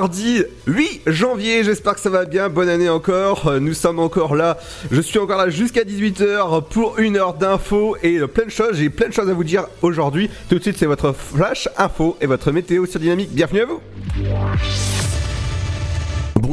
[0.00, 4.34] mardi 8 janvier, j'espère que ça va bien, bonne année encore, Euh, nous sommes encore
[4.34, 4.56] là,
[4.90, 8.76] je suis encore là jusqu'à 18h pour une heure d'infos et euh, plein de choses,
[8.76, 10.30] j'ai plein de choses à vous dire aujourd'hui.
[10.48, 13.80] Tout de suite c'est votre flash info et votre météo sur Dynamique, bienvenue à vous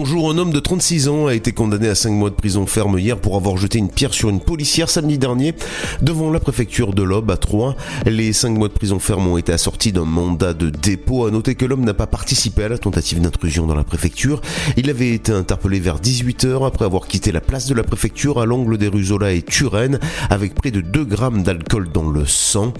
[0.02, 2.98] Bonjour, un homme de 36 ans a été condamné à 5 mois de prison ferme
[2.98, 5.54] hier pour avoir jeté une pierre sur une policière samedi dernier
[6.02, 7.76] devant la préfecture de l'Aube à Troyes.
[8.06, 11.26] Les 5 mois de prison ferme ont été assortis d'un mandat de dépôt.
[11.26, 14.40] À noter que l'homme n'a pas participé à la tentative d'intrusion dans la préfecture.
[14.78, 18.46] Il avait été interpellé vers 18h après avoir quitté la place de la préfecture à
[18.46, 20.00] l'angle des rues Zola et Turenne
[20.30, 22.72] avec près de 2 grammes d'alcool dans le sang.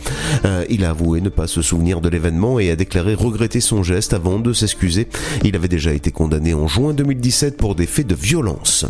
[0.46, 3.84] Euh, il a avoué ne pas se souvenir de l'événement et a déclaré regretter son
[3.84, 5.10] geste avant de s'excuser.
[5.44, 8.86] Il avait déjà été condamné en juin 2017 pour des faits de violence.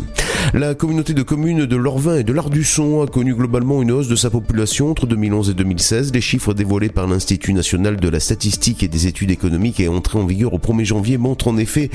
[0.52, 4.16] La communauté de communes de l'Orvin et de l'Ardusson a connu globalement une hausse de
[4.16, 6.12] sa population entre 2011 et 2016.
[6.12, 10.18] Les chiffres dévoilés par l'Institut national de la statistique et des études économiques et entrés
[10.18, 11.88] en vigueur au 1er janvier montrent en effet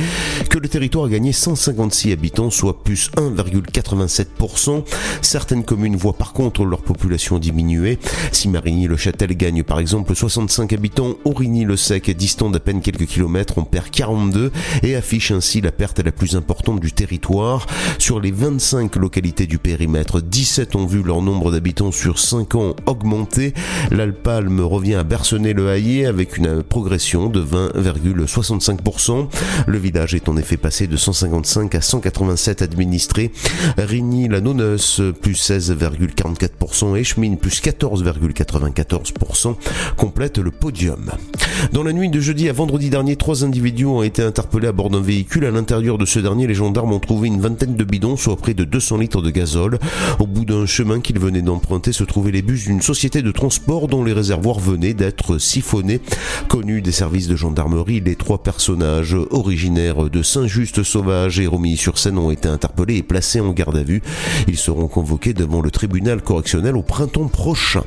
[0.49, 4.83] que le territoire a gagné 156 habitants, soit plus 1,87%.
[5.21, 7.99] Certaines communes voient par contre leur population diminuer.
[8.31, 13.89] Si Marigny-le-Châtel gagne par exemple 65 habitants, Aurigny-le-Sec, distant d'à peine quelques kilomètres, en perd
[13.91, 14.51] 42
[14.81, 17.67] et affiche ainsi la perte la plus importante du territoire.
[17.99, 22.75] Sur les 25 localités du périmètre, 17 ont vu leur nombre d'habitants sur 5 ans
[22.85, 23.53] augmenter.
[23.91, 29.27] L'Alpalme revient à Bercenay-le-Hayer avec une progression de 20,65%.
[29.67, 33.31] Le village est en effet passé de 155 à 187 administrés.
[33.77, 39.55] Rigny-la-Nonneuse plus 16,44% et Schmine plus 14,94%
[39.95, 41.11] complète le podium.
[41.71, 44.89] Dans la nuit de jeudi à vendredi dernier, trois individus ont été interpellés à bord
[44.89, 45.45] d'un véhicule.
[45.45, 48.53] À l'intérieur de ce dernier, les gendarmes ont trouvé une vingtaine de bidons, soit près
[48.53, 49.79] de 200 litres de gazole.
[50.19, 53.87] Au bout d'un chemin qu'ils venaient d'emprunter se trouvaient les bus d'une société de transport
[53.87, 56.01] dont les réservoirs venaient d'être siphonnés.
[56.47, 62.47] Connus des services de gendarmerie, les trois personnages originaires de Saint-Just-Sauvage et Romilly-sur-Seine ont été
[62.47, 64.01] interpellés et placés en garde à vue.
[64.47, 67.83] Ils seront convoqués devant le tribunal correctionnel au printemps prochain.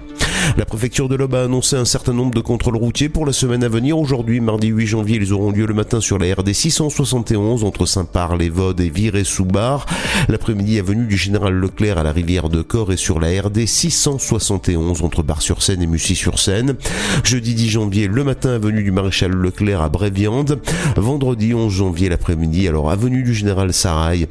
[0.57, 3.65] La préfecture de l'Aube a annoncé un certain nombre de contrôles routiers pour la semaine
[3.65, 3.99] à venir.
[3.99, 8.37] Aujourd'hui, mardi 8 janvier, ils auront lieu le matin sur la RD 671 entre Saint-Par,
[8.37, 9.85] les Vaudes et Viré-sous-Bar.
[10.29, 15.03] L'après-midi, avenue du Général Leclerc à la rivière de Corps et sur la RD 671
[15.03, 16.77] entre Bar-sur-Seine et Mussy-sur-Seine.
[17.25, 20.61] Jeudi 10 janvier, le matin, avenue du Maréchal Leclerc à Bréviande.
[20.97, 24.29] Vendredi 11 janvier, l'après-midi, alors avenue du Général Sarail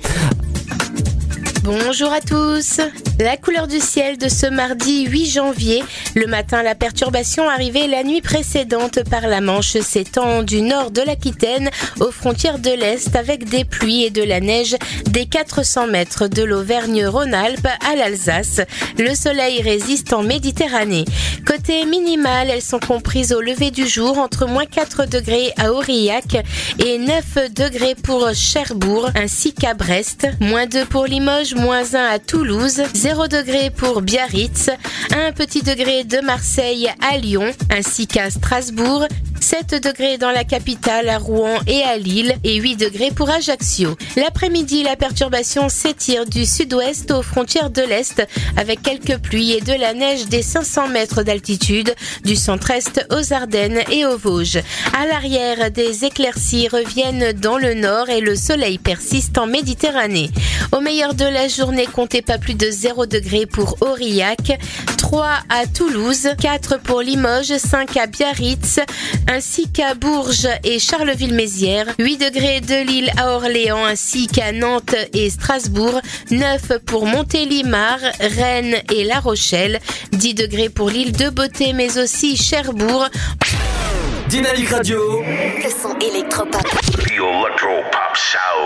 [1.67, 2.79] Bonjour à tous.
[3.19, 5.83] La couleur du ciel de ce mardi 8 janvier.
[6.15, 11.01] Le matin, la perturbation arrivait la nuit précédente par la Manche s'étend du nord de
[11.01, 11.69] l'Aquitaine
[11.99, 14.77] aux frontières de l'Est avec des pluies et de la neige
[15.09, 18.61] des 400 mètres de l'Auvergne-Rhône-Alpes à l'Alsace.
[18.97, 21.03] Le soleil résiste en Méditerranée.
[21.45, 26.37] Côté minimal, elles sont comprises au lever du jour entre moins 4 degrés à Aurillac
[26.79, 32.19] et 9 degrés pour Cherbourg ainsi qu'à Brest, moins 2 pour Limoges, moins 1 à
[32.19, 34.69] Toulouse, 0 degré pour Biarritz,
[35.11, 39.05] 1 petit degré de Marseille à Lyon, ainsi qu'à Strasbourg,
[39.39, 43.95] 7 degrés dans la capitale à Rouen et à Lille et 8 degrés pour Ajaccio.
[44.17, 48.27] L'après-midi, la perturbation s'étire du sud-ouest aux frontières de l'Est
[48.57, 51.93] avec quelques pluies et de la neige des 500 mètres d'altitude
[52.25, 54.59] du centre-est aux Ardennes et aux Vosges.
[54.99, 60.29] À l'arrière, des éclaircies reviennent dans le nord et le soleil persiste en Méditerranée.
[60.71, 64.59] Au meilleur de la journée, comptez pas plus de 0 degrés pour Aurillac,
[64.97, 68.79] 3 à Toulouse, 4 pour Limoges, 5 à Biarritz,
[69.29, 75.29] ainsi qu'à Bourges et Charleville-Mézières, 8 degrés de Lille à Orléans ainsi qu'à Nantes et
[75.29, 76.01] Strasbourg,
[76.31, 79.79] 9 pour Montélimar, Rennes et La Rochelle,
[80.11, 83.07] 10 degrés pour l'île de Beauté mais aussi Cherbourg.
[84.29, 85.21] Dynamique Radio.
[85.21, 86.61] Le son électropop.
[86.61, 88.56] The Electro Pop Sound.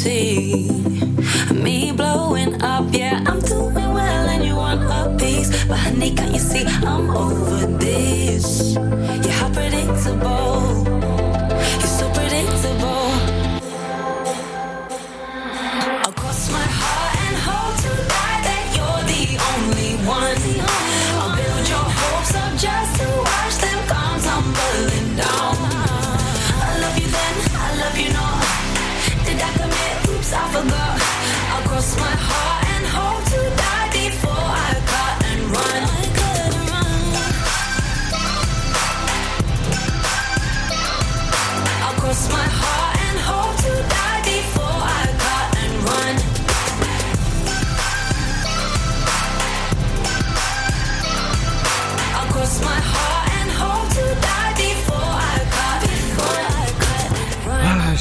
[0.00, 0.70] See
[1.52, 2.86] me blowing up.
[2.90, 7.10] Yeah, I'm doing well and you want a piece, but honey, can't you see I'm
[7.10, 8.78] over this?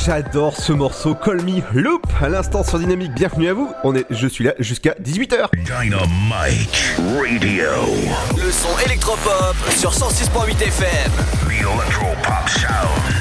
[0.09, 3.13] J'adore ce morceau Call Me Loop à l'instant sur Dynamique.
[3.13, 3.71] Bienvenue à vous.
[3.83, 5.49] On est, je suis là jusqu'à 18h.
[5.53, 7.69] Dynamite Radio.
[8.35, 11.11] Le son électropop sur 106.8 FM.
[11.45, 13.18] The Electro Pop Sound.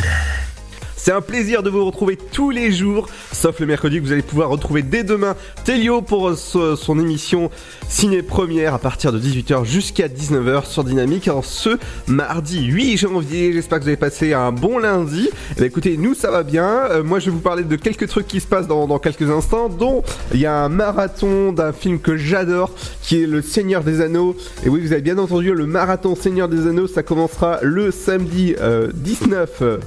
[1.08, 4.20] C'est un plaisir de vous retrouver tous les jours, sauf le mercredi que vous allez
[4.20, 7.50] pouvoir retrouver dès demain Telio pour ce- son émission
[7.88, 13.54] Ciné Première à partir de 18h jusqu'à 19h sur Dynamique en ce mardi 8 janvier.
[13.54, 15.30] J'espère que vous avez passé un bon lundi.
[15.58, 16.66] Eh écoutez, nous ça va bien.
[16.90, 19.70] Euh, moi je vais vous parler de quelques trucs qui se passent dans, quelques instants,
[19.70, 20.02] dont
[20.34, 24.36] il y a un marathon d'un film que j'adore qui est Le Seigneur des Anneaux.
[24.62, 28.54] Et oui, vous avez bien entendu, le marathon Seigneur des Anneaux, ça commencera le samedi
[28.60, 29.78] euh, 19 euh,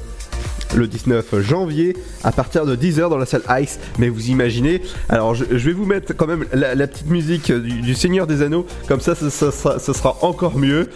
[0.75, 3.80] le 19 janvier à partir de 10h dans la salle Ice.
[4.00, 8.28] Mais vous imaginez, alors je, vais vous mettre quand même la, petite musique du, Seigneur
[8.28, 10.90] des Anneaux, comme ça, ça, ça sera, ça sera encore mieux.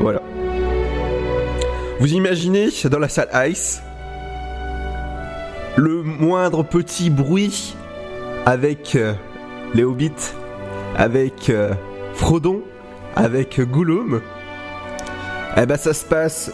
[0.00, 0.22] Voilà.
[2.00, 3.82] Vous imaginez dans la salle Ice
[5.76, 7.74] le moindre petit bruit
[8.46, 9.12] avec euh,
[9.74, 10.10] les hobbits,
[10.96, 11.74] avec euh,
[12.14, 12.62] Frodon,
[13.16, 14.20] avec Gollum.
[15.56, 16.52] Eh ben ça se passe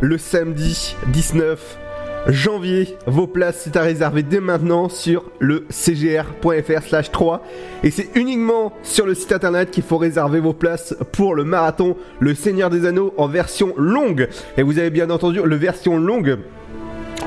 [0.00, 1.78] le samedi 19
[2.26, 2.96] janvier.
[3.06, 7.42] Vos places, c'est à réserver dès maintenant sur le cgr.fr slash 3.
[7.82, 11.96] Et c'est uniquement sur le site internet qu'il faut réserver vos places pour le marathon
[12.18, 14.28] Le Seigneur des Anneaux en version longue.
[14.56, 16.38] Et vous avez bien entendu le version longue.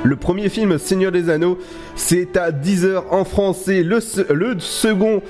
[0.04, 1.58] Le premier film Seigneur des Anneaux,
[1.96, 3.84] c'est à 10h en français.
[3.84, 4.00] Le,
[4.34, 5.22] le second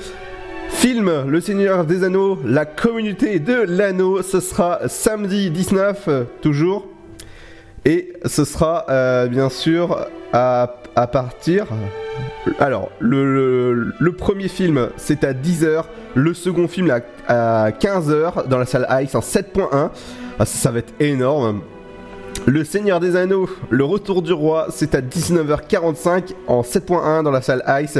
[0.70, 6.93] film Le Seigneur des Anneaux, la communauté de l'anneau, ce sera samedi 19, euh, toujours.
[7.86, 10.68] Et ce sera euh, bien sûr à,
[11.12, 11.68] partir.
[12.60, 15.84] Alors, le, premier film c'est à 10h,
[16.16, 19.90] le second film à, à 15h dans la salle Ice en 7.1.
[20.40, 21.62] Ah, ça va être énorme.
[22.46, 27.42] Le Seigneur des Anneaux, le retour du roi, c'est à 19h45 en 7.1 dans la
[27.42, 27.98] salle Ice.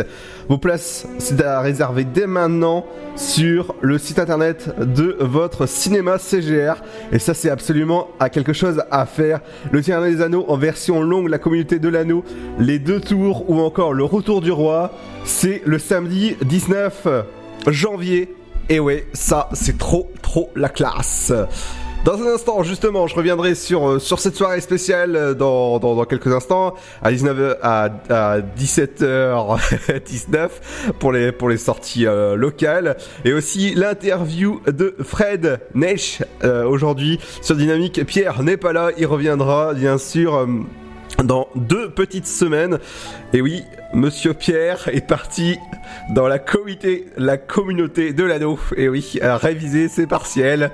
[0.50, 2.86] Vos places, c'est à réserver dès maintenant
[3.16, 6.75] sur le site internet de votre cinéma CGR.
[7.13, 9.40] Et ça, c'est absolument à quelque chose à faire.
[9.72, 12.25] Le Seigneur des Anneaux en version longue, la communauté de l'anneau,
[12.60, 14.92] les deux tours ou encore le retour du roi,
[15.24, 17.08] c'est le samedi 19
[17.68, 18.36] janvier.
[18.68, 21.32] Et ouais, ça, c'est trop, trop la classe.
[22.03, 26.03] Dans un instant, justement, je reviendrai sur, euh, sur cette soirée spéciale euh, dans, dans,
[26.03, 30.50] quelques instants, à 19h, à, à 17h19
[31.00, 32.98] pour les, pour les sorties euh, locales.
[33.24, 38.05] Et aussi l'interview de Fred Nesch euh, aujourd'hui sur Dynamique.
[38.05, 40.45] Pierre n'est pas là, il reviendra bien sûr.
[41.24, 42.79] Dans deux petites semaines.
[43.34, 45.60] Et oui, Monsieur Pierre est parti
[46.10, 48.58] dans la comité, la communauté de l'anneau.
[48.75, 50.72] Et oui, à réviser ses partiels.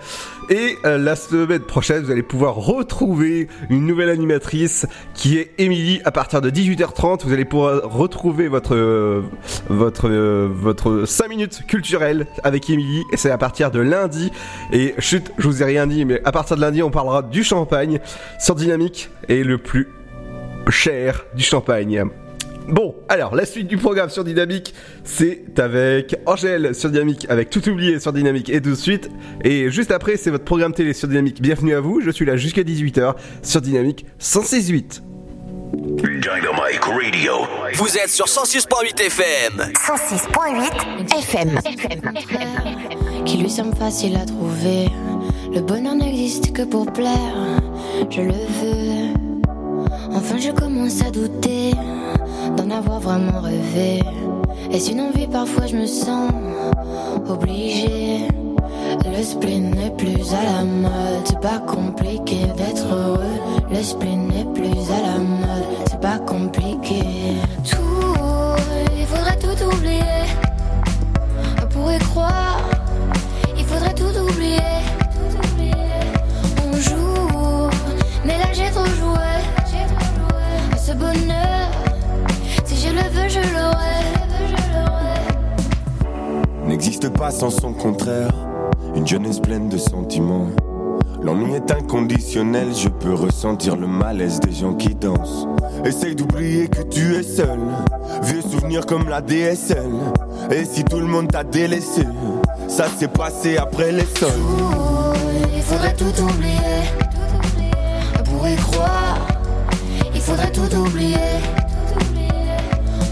[0.50, 6.02] Et euh, la semaine prochaine, vous allez pouvoir retrouver une nouvelle animatrice qui est Émilie
[6.06, 7.26] à partir de 18h30.
[7.26, 9.22] Vous allez pouvoir retrouver votre euh,
[9.68, 14.32] votre euh, votre 5 minutes culturelles avec Émilie et c'est à partir de lundi.
[14.72, 17.44] Et chut, je vous ai rien dit, mais à partir de lundi, on parlera du
[17.44, 18.00] champagne
[18.40, 19.88] sur Dynamique et le plus
[20.70, 22.04] cher du champagne.
[22.68, 27.68] Bon, alors la suite du programme sur Dynamique, c'est avec Angèle sur Dynamique, avec Tout
[27.68, 29.10] oublié sur Dynamique et tout de suite.
[29.44, 31.42] Et juste après, c'est votre programme télé sur Dynamique.
[31.42, 35.02] Bienvenue à vous, je suis là jusqu'à 18h sur Dynamique 106.8.
[35.98, 37.34] Dynamite Radio.
[37.74, 39.72] Vous êtes sur 106.8 FM.
[39.74, 41.60] 106.8 FM.
[43.26, 44.90] qui lui semble facile à trouver.
[45.54, 47.60] Le bonheur n'existe que pour plaire,
[48.12, 49.09] je le veux.
[50.14, 51.72] Enfin, je commence à douter
[52.58, 54.02] d'en avoir vraiment rêvé.
[54.72, 56.32] Est-ce une envie Parfois, je me sens
[57.28, 58.28] obligée.
[59.06, 63.38] Le spleen n'est plus à la mode, c'est pas compliqué d'être heureux.
[63.72, 67.02] Le spleen n'est plus à la mode, c'est pas compliqué.
[67.70, 68.56] Tout,
[68.98, 70.24] il faudrait tout oublier.
[71.62, 72.62] On pourrait croire,
[73.58, 74.60] il faudrait tout oublier.
[76.66, 77.70] On joue,
[78.26, 79.39] mais là j'ai trop joué.
[80.90, 81.70] Ce bonheur,
[82.66, 84.00] si je le veux, je l'aurai.
[86.66, 88.32] n'existe pas sans son contraire.
[88.96, 90.48] Une jeunesse pleine de sentiments.
[91.22, 95.46] L'ennui est inconditionnel, je peux ressentir le malaise des gens qui dansent.
[95.86, 97.60] Essaye d'oublier que tu es seul.
[98.24, 99.92] Vieux souvenirs comme la DSL.
[100.50, 102.02] Et si tout le monde t'a délaissé,
[102.68, 104.32] ça s'est passé après les sols.
[105.56, 106.82] Il faudrait tout oublier.
[108.26, 109.19] Pour y croire,
[110.30, 111.18] faudrait tout oublier.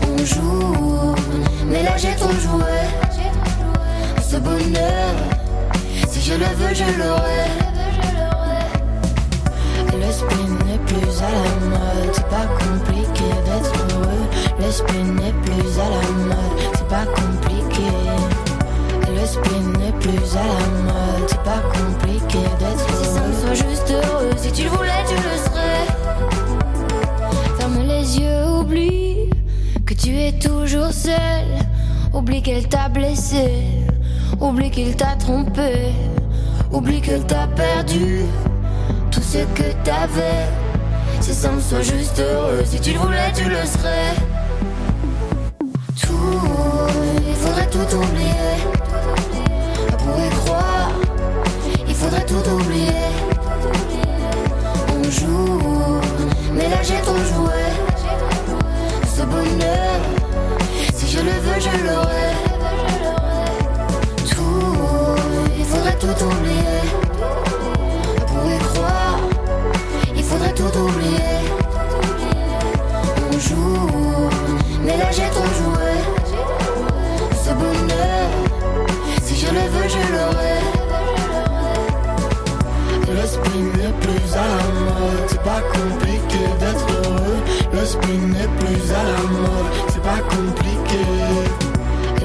[0.04, 1.16] On joue,
[1.66, 2.78] mais là j'ai trop joué.
[4.22, 5.16] Ce bonheur,
[6.10, 7.46] si je le veux, je l'aurai.
[10.04, 14.26] Le spleen n'est plus à la mode, c'est pas compliqué d'être heureux.
[14.60, 17.90] Le spin n'est plus à la mode, c'est pas compliqué.
[19.10, 23.04] Le spin n'est plus à la mode, c'est pas compliqué d'être heureux.
[23.04, 25.87] Si ça me soit juste heureux, si tu le voulais, tu le serais.
[28.68, 29.30] Oublie
[29.86, 31.48] que tu es toujours seul.
[32.14, 33.64] Oublie qu'elle t'a blessé,
[34.42, 35.94] oublie qu'il t'a trompé,
[36.74, 38.24] oublie qu'elle t'a perdu
[39.10, 40.50] tout ce que t'avais.
[41.22, 44.16] Si ça me soit juste heureux, si tu le voulais, tu le serais.
[46.02, 46.42] Tout,
[47.26, 48.58] il faudrait tout oublier.
[49.94, 50.92] On pourrait croire,
[51.88, 53.08] il faudrait tout oublier.
[54.90, 56.02] On joue,
[56.54, 57.77] mais là j'ai trop joué.
[59.30, 60.00] Bonheur,
[60.96, 62.32] si je le veux, je l'aurai.
[64.30, 65.16] Tout,
[65.58, 66.82] il faudrait tout oublier.
[68.22, 69.20] On pourrait croire,
[70.16, 71.38] il faudrait tout oublier.
[73.24, 73.38] On
[74.84, 75.92] mais là j'ai trop joué.
[77.44, 78.30] Ce bonheur,
[79.24, 80.58] si je le veux, je l'aurai.
[83.10, 87.17] Le spin n'est plus à la c'est pas compliqué d'être heureux.
[87.74, 91.04] Le spin n'est plus à la mode, c'est pas compliqué.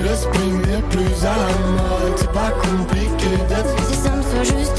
[0.01, 4.57] Le spin n'est plus à la mode, c'est pas compliqué d'être Si ça me soit
[4.59, 4.72] juste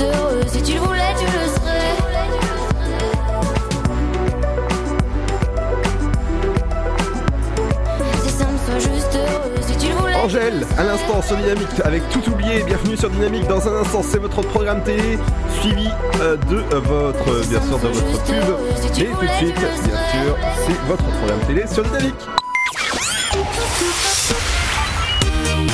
[11.27, 12.63] sur Dynamique avec tout oublié.
[12.63, 13.47] Bienvenue sur Dynamique.
[13.47, 15.17] Dans un instant, c'est votre programme télé
[15.61, 15.87] suivi
[16.19, 18.35] euh, de euh, votre, euh, bien sûr, de votre pub.
[18.99, 22.13] Et tout de suite, bien sûr, c'est votre programme télé sur Dynamique.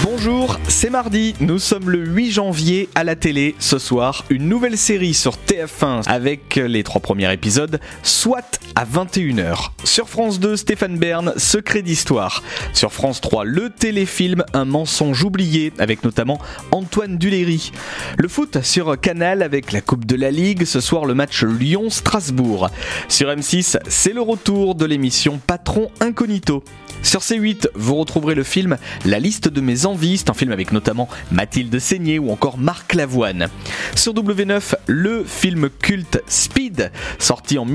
[0.03, 3.55] Bonjour, c'est mardi, nous sommes le 8 janvier à la télé.
[3.59, 9.69] Ce soir, une nouvelle série sur TF1 avec les trois premiers épisodes, soit à 21h.
[9.83, 12.43] Sur France 2, Stéphane Bern, Secret d'histoire.
[12.73, 16.39] Sur France 3, le téléfilm Un mensonge oublié avec notamment
[16.71, 17.71] Antoine Duléry.
[18.17, 22.69] Le foot sur Canal avec la Coupe de la Ligue, ce soir le match Lyon-Strasbourg.
[23.07, 26.63] Sur M6, c'est le retour de l'émission Patron Incognito.
[27.01, 30.73] Sur C8, vous retrouverez le film La liste de mes envies, c'est un film avec
[30.73, 33.47] notamment Mathilde Seigné ou encore Marc Lavoine.
[33.95, 37.65] Sur W9, le film culte Speed, sorti en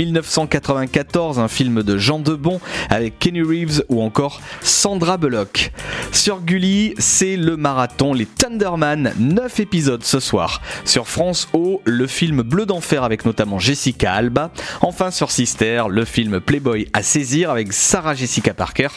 [0.84, 5.72] 1994, un film de Jean Debon avec Kenny Reeves ou encore Sandra Bullock.
[6.12, 10.62] Sur Gulli, c'est le marathon Les Thunderman, 9 épisodes ce soir.
[10.84, 14.50] Sur France O, le film Bleu d'enfer avec notamment Jessica Alba.
[14.80, 18.88] Enfin sur Sister, le film Playboy à saisir avec Sarah Jessica Parker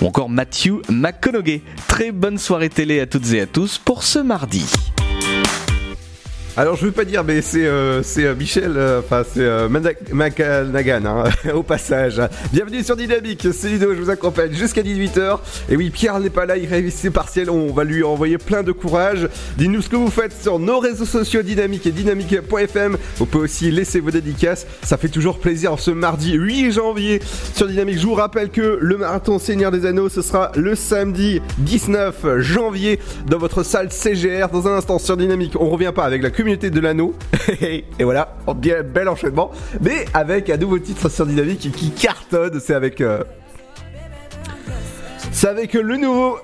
[0.00, 1.62] ou encore Matthew McConaughey.
[1.88, 4.66] Très bonne soirée télé à toutes et à tous pour ce mardi.
[6.56, 9.68] Alors je veux pas dire, mais c'est euh, c'est euh, Michel, euh, enfin c'est euh,
[9.68, 12.22] Manak- Macanagan, hein, au passage.
[12.52, 15.38] Bienvenue sur Dynamique, c'est Ludo, je vous accompagne jusqu'à 18h.
[15.68, 18.62] Et oui, Pierre n'est pas là, il révise ses partiels, on va lui envoyer plein
[18.62, 19.28] de courage.
[19.58, 22.98] Dites-nous ce que vous faites sur nos réseaux sociaux Dynamique et dynamique.fm.
[23.16, 27.20] Vous pouvez aussi laisser vos dédicaces, ça fait toujours plaisir ce mardi 8 janvier
[27.56, 27.98] sur Dynamique.
[27.98, 33.00] Je vous rappelle que le marathon Seigneur des Anneaux, ce sera le samedi 19 janvier
[33.28, 34.50] dans votre salle CGR.
[34.52, 37.14] Dans un instant sur Dynamique, on revient pas avec la de l'anneau.
[37.60, 39.50] et voilà, bien bel enchaînement.
[39.80, 43.00] Mais avec un nouveau titre sur Dynamique qui, qui cartonne, c'est avec...
[43.00, 43.24] euh,
[45.32, 46.38] C'est avec le nouveau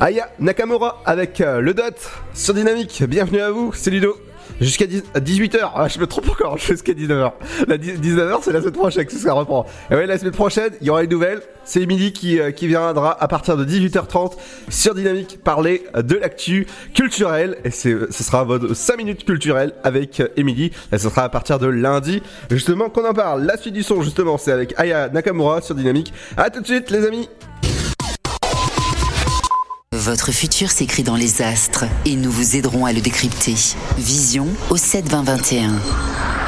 [0.00, 1.94] Aya Nakamura avec euh, le dot
[2.34, 3.02] sur Dynamique.
[3.04, 4.16] Bienvenue à vous, c'est Ludo.
[4.60, 7.32] Jusqu'à 18h, ah, je me trompe encore, jusqu'à 19h.
[7.68, 9.66] La 19h, c'est la semaine prochaine que ça reprend.
[9.90, 11.40] Et ouais, la semaine prochaine, il y aura une nouvelle.
[11.64, 14.32] C'est Emily qui, euh, qui viendra à partir de 18h30
[14.68, 17.58] sur Dynamique parler de l'actu culturelle.
[17.64, 20.72] Et c'est, ce sera votre 5 minutes culturelles avec euh, Emily.
[20.92, 23.44] Et ce sera à partir de lundi, justement, qu'on en parle.
[23.44, 26.12] La suite du son, justement, c'est avec Aya Nakamura sur Dynamique.
[26.36, 27.28] À tout de suite, les amis.
[30.08, 33.56] Votre futur s'écrit dans les astres et nous vous aiderons à le décrypter.
[33.98, 36.47] Vision au 7 20 21.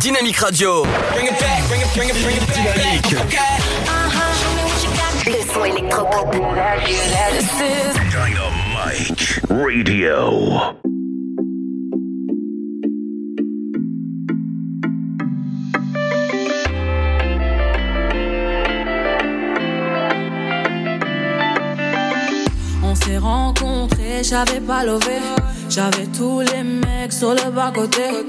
[0.00, 0.84] Dynamique Radio.
[2.54, 3.16] Dynamique.
[5.26, 6.34] Le son électropop.
[6.34, 6.46] Dynamite
[9.50, 10.60] Radio.
[22.84, 25.18] On s'est rencontrés, j'avais pas levé.
[25.68, 28.24] J'avais tous les mecs sur le bas côté.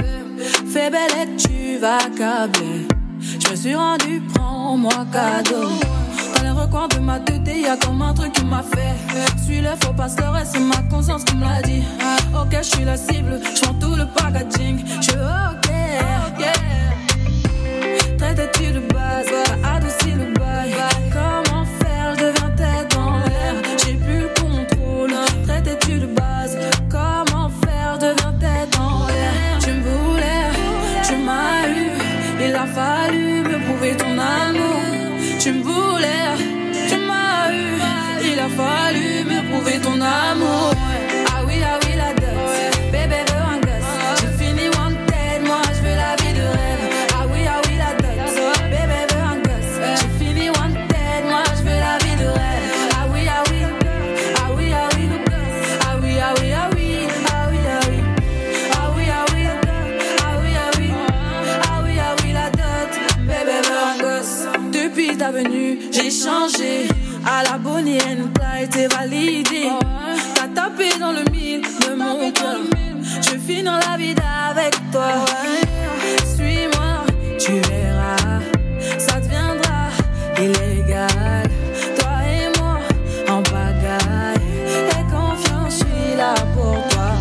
[0.72, 2.88] Fais belle et tu vas câbler.
[3.20, 5.70] Je me suis rendu, prends-moi cadeau.
[6.36, 8.96] Dans les recoins de ma tête, y a comme un truc qui m'a fait.
[9.44, 11.84] Suis le faux pasteur et c'est ma conscience qui me l'a dit.
[12.34, 14.84] Ok, je suis la cible, je tout le packaging.
[15.02, 15.70] Je ok,
[16.28, 16.46] ok.
[18.18, 19.28] Traite-tu de base,
[39.72, 40.34] Ah
[41.46, 42.92] oui, ah oui, la dot.
[42.92, 44.20] Bébé veut un gosse.
[44.20, 46.86] J'ai fini wanted, moi je veux la vie de rêve.
[47.14, 48.34] Ah oui, ah oui, la dot.
[48.72, 49.78] Bébé veut un gosse.
[50.00, 52.68] J'ai fini wanted, moi je veux la vie de rêve.
[53.00, 53.62] Ah oui, ah oui.
[54.38, 55.08] Ah oui, ah oui.
[55.82, 57.08] Ah oui, ah oui, ah oui.
[57.28, 57.98] Ah oui, ah oui.
[58.74, 59.44] Ah oui, ah oui.
[60.20, 60.90] Ah oui, ah oui.
[61.62, 62.92] Ah oui, ah oui, la dot.
[63.20, 63.58] Bébé
[64.02, 64.48] gosse.
[64.72, 66.88] Depuis ta venue, j'ai changé.
[67.32, 69.70] À la and Clyde, t'es validé.
[70.34, 72.58] T'as tapé dans le mille de mon cœur.
[73.22, 74.16] Je vis dans la vie
[74.50, 75.12] avec toi.
[76.26, 77.06] Suis-moi,
[77.38, 78.42] tu verras.
[78.98, 79.90] Ça deviendra
[80.40, 81.48] illégal.
[82.00, 82.80] Toi et moi
[83.30, 84.42] en pagaille.
[84.66, 87.12] Et confiance, je suis là pour toi.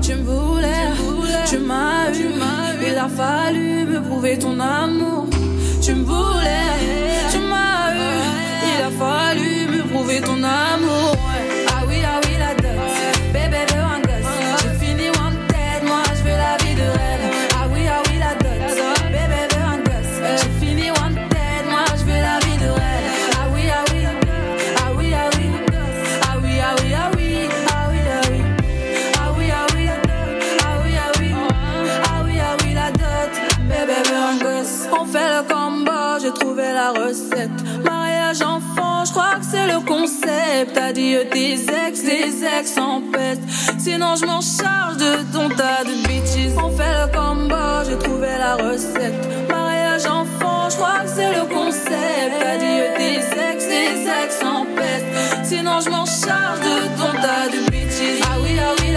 [0.00, 0.88] Tu me voulais,
[1.46, 2.30] tu m'as eu.
[2.88, 5.26] Il a fallu me prouver ton amour.
[5.82, 6.78] Tu me voulais,
[7.30, 8.32] tu m'as eu.
[8.64, 9.31] Il a fallu
[10.12, 11.01] me prouver ton amour.
[40.64, 40.78] Concept.
[40.78, 41.54] Adieu tes
[41.86, 43.42] ex, des ex en peste.
[43.78, 46.52] Sinon, je m'en charge de ton tas de bitches.
[46.56, 47.54] On fait le combo,
[47.88, 49.14] j'ai trouvé la recette.
[49.48, 52.34] Mariage enfant, je crois que c'est le concept.
[52.54, 55.06] Adieu tes ex, des ex en peste.
[55.44, 58.22] Sinon, je m'en charge de ton tas de bitches.
[58.24, 58.91] Ah oui, ah oui,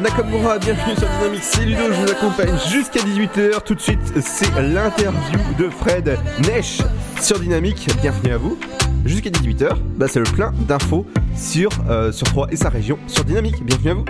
[0.00, 3.62] Nakamura, bienvenue sur Dynamique, c'est Ludo, je vous accompagne jusqu'à 18h.
[3.64, 6.78] Tout de suite, c'est l'interview de Fred Nesh
[7.20, 7.86] sur Dynamique.
[8.00, 8.58] Bienvenue à vous.
[9.04, 13.24] Jusqu'à 18h, bah, c'est le plein d'infos sur, euh, sur 3 et sa région sur
[13.24, 13.62] Dynamique.
[13.62, 14.04] Bienvenue à vous.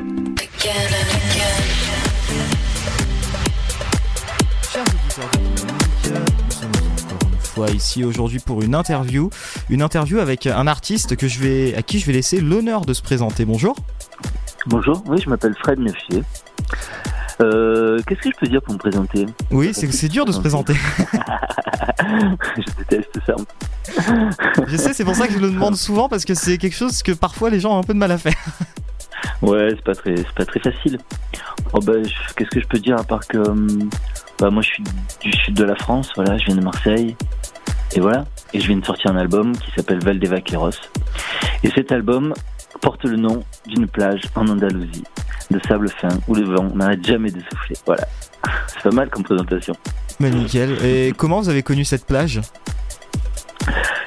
[7.68, 9.28] ici aujourd'hui pour une interview,
[9.68, 12.94] une interview avec un artiste que je vais, à qui je vais laisser l'honneur de
[12.94, 13.44] se présenter.
[13.44, 13.76] Bonjour.
[14.66, 16.22] Bonjour, oui, je m'appelle Fred Nefier.
[17.40, 19.26] Euh, Qu'est-ce que je peux dire pour me présenter?
[19.50, 20.74] Oui, c'est dur de se présenter.
[22.56, 23.34] Je déteste ça.
[24.66, 27.02] je sais, c'est pour ça que je le demande souvent parce que c'est quelque chose
[27.02, 28.34] que parfois les gens ont un peu de mal à faire.
[29.42, 30.98] Ouais, c'est pas très, pas très facile.
[31.72, 33.90] Oh je- qu'est-ce que je peux dire à part que, hum,
[34.38, 34.84] bah moi je suis
[35.22, 37.16] du sud de la France, voilà, je viens de Marseille,
[37.92, 40.70] et voilà, et je viens de sortir un album qui s'appelle Val des Vaqueros.
[41.62, 42.32] Et cet album
[42.80, 45.04] porte le nom d'une plage en Andalousie,
[45.50, 47.76] de sable fin, où le vent n'arrête jamais de souffler.
[47.86, 48.06] Voilà,
[48.68, 49.74] c'est pas mal comme présentation.
[50.18, 50.76] Mais nickel.
[50.84, 52.40] Et comment vous avez connu cette plage?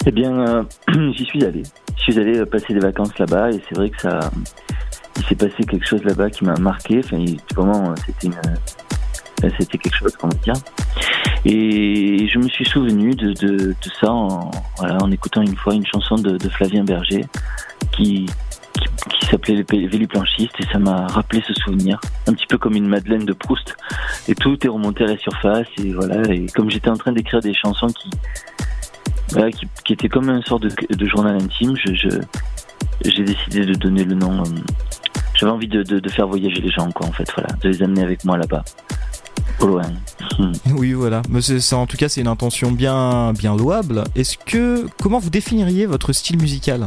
[0.05, 0.63] Eh bien, euh,
[1.17, 1.63] j'y suis allé.
[1.97, 4.19] Je suis allé euh, passer des vacances là-bas et c'est vrai que ça,
[5.17, 7.01] il s'est passé quelque chose là-bas qui m'a marqué.
[7.03, 7.23] Enfin,
[7.55, 10.55] vraiment, euh, c'était une, c'était quelque chose, comment dire.
[11.45, 15.73] Et je me suis souvenu de, de, de ça en, voilà, en écoutant une fois
[15.73, 17.25] une chanson de, de Flavien Berger
[17.91, 18.25] qui,
[19.09, 22.87] qui, s'appelait Les Véliplanchistes et ça m'a rappelé ce souvenir, un petit peu comme une
[22.87, 23.75] Madeleine de Proust.
[24.27, 26.21] Et tout est remonté à la surface et voilà.
[26.31, 28.09] Et comme j'étais en train d'écrire des chansons qui,
[29.83, 32.21] qui, étaient comme une sorte de, journal intime, je, je-
[33.05, 34.41] j'ai décidé de donner le nom.
[34.41, 34.45] euh,
[35.35, 38.03] J'avais envie de, de, faire voyager les gens, quoi, en fait, voilà, de les amener
[38.03, 38.63] avec moi là-bas,
[39.61, 39.81] loin.
[40.37, 40.51] Hmm.
[40.77, 41.21] Oui, voilà.
[41.29, 44.03] Mais c'est- en tout cas, c'est une intention bien, bien louable.
[44.15, 46.85] Est-ce que, comment vous définiriez votre style musical?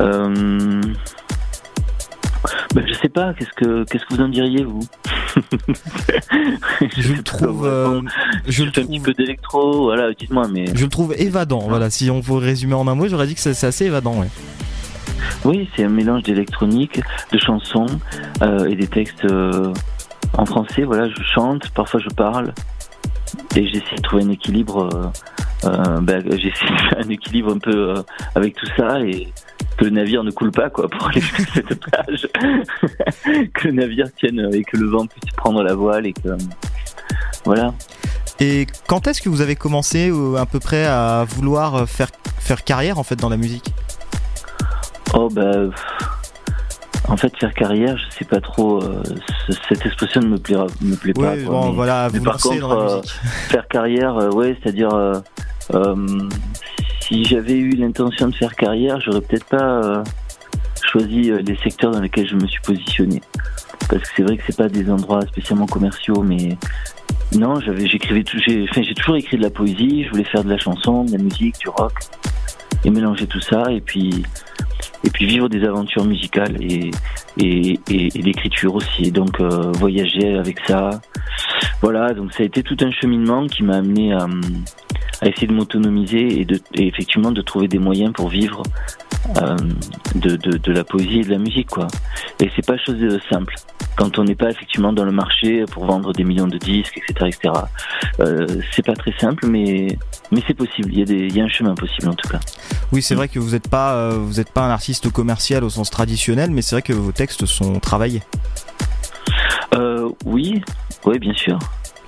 [0.00, 0.80] Euh...
[2.74, 4.86] Ben, je sais pas, qu'est-ce que qu'est-ce que vous en diriez vous
[6.96, 8.02] Je le trouve, euh,
[8.46, 11.60] je un petit peu d'électro, voilà, dites-moi, mais Je le trouve évadant.
[11.60, 11.90] Voilà.
[11.90, 14.20] Si on veut résumer en un mot, j'aurais dit que c'est, assez évadant.
[14.20, 14.28] Ouais.
[15.44, 17.00] oui, c'est un mélange d'électronique,
[17.32, 17.86] de chansons
[18.42, 19.72] euh, et des textes euh,
[20.36, 20.82] en français.
[20.82, 22.52] Voilà, je chante, parfois je parle
[23.56, 25.10] et j'essaie de trouver un équilibre.
[25.62, 27.94] ben, j'essaie de faire un équilibre un peu
[28.34, 29.28] avec tout ça et
[29.78, 32.28] que le navire ne coule pas quoi pour aller jusqu'à cette plage,
[33.54, 36.28] que le navire tienne et que le vent puisse prendre la voile et que
[37.44, 37.72] voilà.
[38.40, 42.08] Et quand est-ce que vous avez commencé euh, à peu près à vouloir euh, faire,
[42.38, 43.72] faire carrière en fait dans la musique?
[45.14, 45.52] Oh bah
[47.08, 48.82] en fait faire carrière, je sais pas trop.
[48.82, 49.02] euh,
[49.48, 51.32] ce- cette expression ne me plaira, me plaît pas.
[51.34, 53.12] Oui, quoi, bon, mais- voilà, mais vous par contre, dans la euh, musique.
[53.48, 54.90] faire carrière, euh, ouais, c'est-à-dire
[57.08, 60.04] si j'avais eu l'intention de faire carrière, j'aurais peut-être pas euh,
[60.84, 63.22] choisi euh, les secteurs dans lesquels je me suis positionné.
[63.88, 66.58] Parce que c'est vrai que c'est pas des endroits spécialement commerciaux, mais
[67.34, 70.04] non, j'avais, j'écrivais, j'ai toujours écrit de la poésie.
[70.04, 71.94] Je voulais faire de la chanson, de la musique, du rock,
[72.84, 74.22] et mélanger tout ça, et puis
[75.04, 76.90] et puis vivre des aventures musicales et
[77.38, 79.04] et, et, et aussi.
[79.04, 81.00] Et donc euh, voyager avec ça.
[81.80, 84.26] Voilà, donc ça a été tout un cheminement qui m'a amené à,
[85.22, 86.46] essayer de m'autonomiser et,
[86.86, 88.62] effectivement de trouver des moyens pour vivre
[89.40, 89.56] euh,
[90.14, 91.88] de, de, la poésie et de la musique, quoi.
[92.40, 93.54] Et c'est pas chose de simple.
[93.96, 97.30] Quand on n'est pas effectivement dans le marché pour vendre des millions de disques, etc.,
[97.34, 97.54] etc.
[98.20, 99.98] Euh, c'est pas très simple, mais
[100.30, 100.92] mais c'est possible.
[100.92, 102.40] Il y a y a un chemin possible en tout cas.
[102.92, 105.90] Oui, c'est vrai que vous n'êtes pas, euh, vous pas un artiste commercial au sens
[105.90, 108.22] traditionnel, mais c'est vrai que vos textes sont travaillés.
[109.74, 110.62] Euh, oui,
[111.04, 111.58] oui, bien sûr.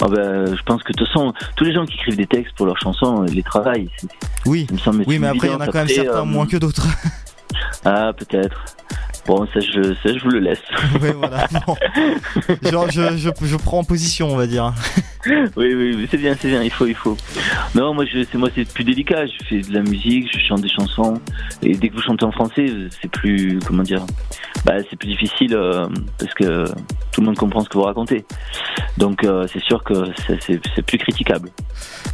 [0.03, 2.55] Ah bah, je pense que de toute façon, tous les gens qui écrivent des textes
[2.57, 3.91] pour leurs chansons, ils les travaillent.
[4.47, 6.21] Oui, ça me semble oui, mais après il y en a quand même Après, certains
[6.21, 6.87] euh, moins que d'autres.
[7.85, 8.65] Ah, peut-être.
[9.27, 10.61] Bon, ça je, ça, je vous le laisse.
[11.03, 11.47] oui, voilà.
[11.67, 11.77] bon.
[12.71, 14.73] Genre, je, je, je prends position, on va dire.
[15.27, 17.17] Oui, oui, c'est bien, c'est bien, il faut, il faut.
[17.75, 19.27] Non, moi, c'est moi, c'est plus délicat.
[19.27, 21.21] Je fais de la musique, je chante des chansons,
[21.63, 22.67] et dès que vous chantez en français,
[23.01, 24.05] c'est plus, comment dire,
[24.65, 25.87] bah, c'est plus difficile euh,
[26.19, 26.65] parce que
[27.13, 28.25] tout le monde comprend ce que vous racontez.
[28.97, 29.93] Donc, euh, c'est sûr que
[30.41, 31.51] c'est, plus critiquable.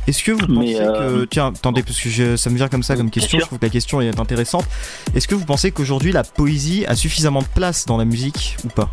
[0.09, 1.25] Est-ce que vous Mais, pensez euh, que.
[1.27, 3.66] Tiens, attendez, parce que je- ça me vient comme ça comme question, je trouve que
[3.66, 4.66] la question est intéressante.
[5.14, 8.69] Est-ce que vous pensez qu'aujourd'hui la poésie a suffisamment de place dans la musique ou
[8.69, 8.90] pas?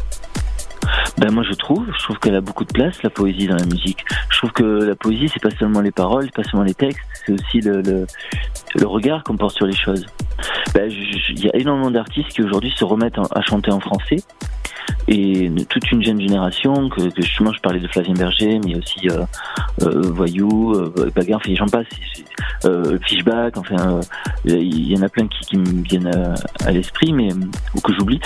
[1.18, 3.66] Ben moi je trouve, je trouve qu'elle a beaucoup de place la poésie dans la
[3.66, 4.04] musique.
[4.30, 7.00] Je trouve que la poésie c'est pas seulement les paroles, c'est pas seulement les textes,
[7.26, 8.06] c'est aussi le,
[8.84, 10.06] regard qu'on porte sur les choses.
[10.74, 14.18] Ben, il y a énormément d'artistes qui aujourd'hui se remettent en- à chanter en français
[15.08, 19.24] et toute une jeune génération que, justement je parlais de Flavien Berger mais aussi euh,
[19.82, 21.88] euh, Voyou, euh, enfin j'en passe,
[22.66, 24.02] euh, Fishback, enfin euh,
[24.46, 27.30] il y en a plein qui, me viennent à, à l'esprit mais
[27.76, 28.20] ou que j'oublie,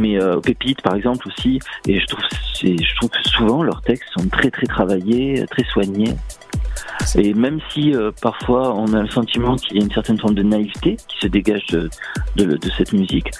[0.00, 2.24] mais Pépite par exemple aussi et je trouve
[2.62, 6.14] je trouve que souvent leurs textes sont très très travaillés, très soignés.
[7.16, 10.34] Et même si euh, parfois on a le sentiment qu'il y a une certaine forme
[10.34, 13.30] de naïveté qui se dégage de, cette musique,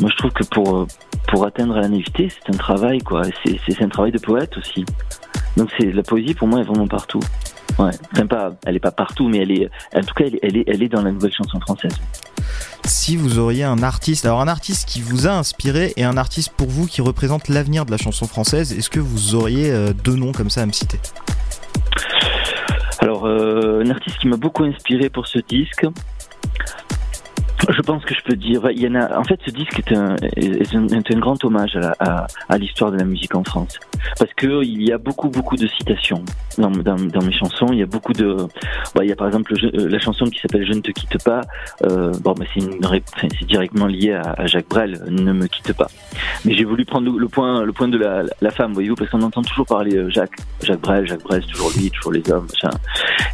[0.00, 0.86] moi je trouve que pour, euh,
[1.28, 3.22] pour atteindre la naïveté, c'est un travail, quoi.
[3.44, 4.84] C'est, un travail de poète aussi.
[5.56, 7.20] Donc la poésie pour moi est vraiment partout.
[7.78, 7.90] Ouais.
[8.12, 10.56] Enfin, pas, elle est pas partout, mais elle est, en tout cas, elle, est- elle
[10.58, 11.94] est, elle est dans la nouvelle chanson française.
[12.84, 16.52] Si vous auriez un artiste, alors un artiste qui vous a inspiré et un artiste
[16.56, 20.16] pour vous qui représente l'avenir de la chanson française, est-ce que vous auriez euh, deux
[20.16, 20.98] noms comme ça à me citer?
[23.02, 25.84] Alors, euh, un artiste qui m'a beaucoup inspiré pour ce disque,
[27.68, 28.60] Je pense que je peux dire.
[28.72, 29.16] Il y en a.
[29.18, 32.58] En fait, ce disque est un, est un, est un grand hommage à, à, à
[32.58, 33.78] l'histoire de la musique en France,
[34.18, 36.24] parce que il y a beaucoup, beaucoup de citations
[36.58, 37.66] dans, dans, dans mes chansons.
[37.70, 38.34] Il y a beaucoup de.
[38.94, 40.90] bah, il y a par exemple Je- euh, la chanson qui s'appelle Je ne te
[40.90, 41.42] quitte pas.
[41.84, 45.00] Euh, bon, bah, c'est directement lié à, à Jacques Brel.
[45.08, 45.86] Ne me quitte pas.
[46.44, 49.10] Mais j'ai voulu prendre le, le point, le point de la, la femme, voyez-vous, parce
[49.10, 52.28] qu'on entend toujours parler euh, Jacques, Jacques Brel, Jacques Brel, c'est toujours lui, toujours les
[52.30, 52.76] hommes, machin.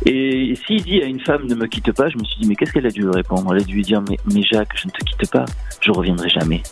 [0.05, 2.55] Et s'il dit à une femme ne me quitte pas, je me suis dit mais
[2.57, 3.53] qu'est-ce qu'elle a dû répondre?
[3.55, 5.45] Elle a dû lui dire mais, mais Jacques, je ne te quitte pas,
[5.81, 6.63] je reviendrai jamais.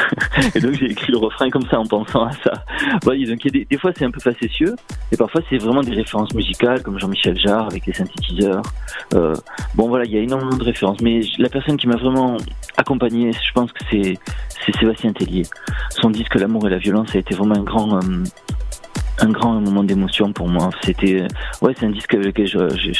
[0.54, 2.64] et donc j'ai écrit le refrain comme ça en pensant à ça.
[3.02, 4.74] Voyez, donc des, fois c'est un peu facétieux,
[5.12, 8.62] et parfois c'est vraiment des références musicales comme Jean-Michel Jarre avec les synthétiseurs.
[9.14, 9.34] Euh,
[9.74, 12.36] bon voilà, il y a énormément de références, mais la personne qui m'a vraiment
[12.76, 14.18] accompagné, je pense que c'est
[14.78, 15.44] Sébastien Tellier.
[15.90, 18.24] Son disque L'amour et la violence a été vraiment un grand euh,
[19.20, 20.70] un grand moment d'émotion pour moi.
[20.82, 21.26] C'était
[21.62, 22.92] ouais, c'est un disque avec lequel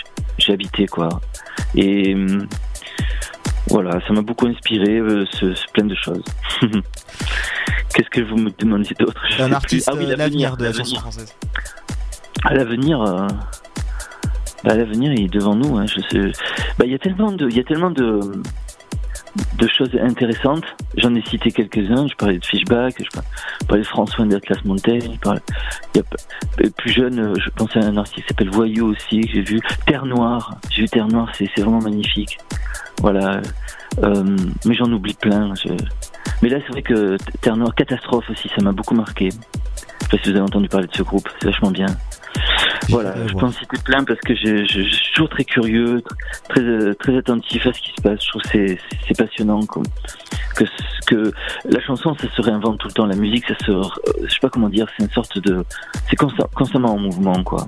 [0.49, 1.09] habité quoi.
[1.75, 2.47] Et hum,
[3.69, 6.23] voilà, ça m'a beaucoup inspiré, euh, ce, ce plein de choses.
[7.95, 9.21] Qu'est-ce que vous me demandiez d'autre?
[9.39, 11.35] Un artiste, Ah oui, euh, l'avenir de la chanson française.
[12.45, 13.27] À l'avenir, euh,
[14.65, 15.77] bah, l'avenir il est devant nous.
[15.79, 16.33] Hein, je sais.
[16.79, 18.21] Bah, il y a tellement de, il y a tellement de,
[19.59, 20.65] de choses intéressantes.
[20.97, 22.07] J'en ai cité quelques-uns.
[22.09, 23.25] Je parlais de Fishback, je par-
[23.61, 25.11] je parlais de François d'Atlas Montaigne.
[25.15, 25.41] je parlais-
[25.93, 29.43] p- plus jeune, euh, je pensais à un artiste qui s'appelle Voyou aussi que j'ai
[29.43, 29.61] vu.
[29.87, 30.57] Terre Noire.
[30.71, 32.39] J'ai vu Terre Noire, c'est vraiment magnifique.
[33.01, 33.41] Voilà.
[34.03, 35.53] Euh, mais j'en oublie plein.
[36.43, 39.29] Mais là, c'est vrai que Terre Noire, Catastrophe aussi, ça m'a beaucoup marqué.
[39.31, 41.87] Je sais pas si vous avez entendu parler de ce groupe, c'est vachement bien.
[42.91, 46.03] Voilà, je en citer plein parce que je, je- je suis toujours très curieux,
[46.49, 48.23] très euh, très attentif à ce qui se passe.
[48.23, 49.85] Je trouve c'est c'est passionnant comme
[50.57, 50.65] que
[51.07, 51.33] que
[51.65, 53.83] la chanson ça se réinvente tout le temps, la musique ça se euh,
[54.25, 55.65] je sais pas comment dire, c'est une sorte de
[56.11, 56.17] c'est
[56.55, 57.67] constamment en mouvement quoi.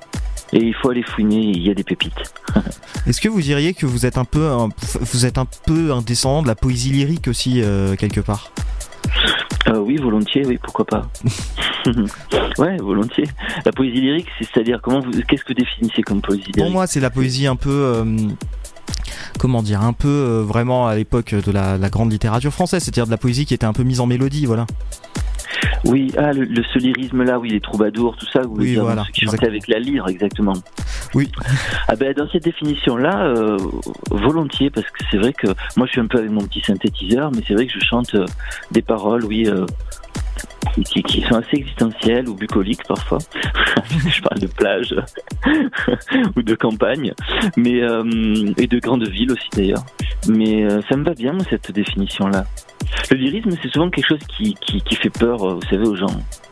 [0.52, 2.32] Et il faut aller fouiner, il y a des pépites.
[3.06, 4.68] Est-ce que vous diriez que vous êtes un peu un,
[5.00, 8.52] vous êtes un peu un descendant de la poésie lyrique aussi euh, quelque part?
[9.68, 11.08] Euh, oui, volontiers, oui, pourquoi pas.
[12.58, 13.28] ouais, volontiers.
[13.64, 16.70] La poésie lyrique, c'est- c'est-à-dire comment vous qu'est-ce que vous définissez comme poésie lyrique Pour
[16.70, 17.70] moi, c'est la poésie un peu.
[17.70, 18.04] euh,
[19.38, 23.06] comment dire Un peu euh, vraiment à l'époque de la, la grande littérature française, c'est-à-dire
[23.06, 24.66] de la poésie qui était un peu mise en mélodie, voilà.
[25.84, 29.04] Oui, ah, le, le ce lyrisme-là, oui, les troubadours, tout ça, vous Oui, dire, voilà,
[29.06, 30.54] ceux qui chantaient avec la lyre, exactement.
[31.14, 31.30] Oui.
[31.86, 33.56] Ah ben, dans cette définition-là, euh,
[34.10, 35.46] volontiers, parce que c'est vrai que
[35.76, 38.14] moi, je suis un peu avec mon petit synthétiseur, mais c'est vrai que je chante
[38.14, 38.26] euh,
[38.72, 39.64] des paroles, oui, euh,
[40.84, 43.18] qui, qui sont assez existentielles ou bucoliques parfois.
[44.08, 44.94] je parle de plage
[46.36, 47.12] ou de campagne,
[47.56, 49.84] mais euh, et de grandes villes aussi d'ailleurs.
[50.28, 52.44] Mais euh, ça me va bien cette définition-là.
[53.10, 55.96] Le lyrisme, c'est souvent quelque chose qui, qui, qui fait peur, euh, vous savez, aux
[55.96, 56.06] gens.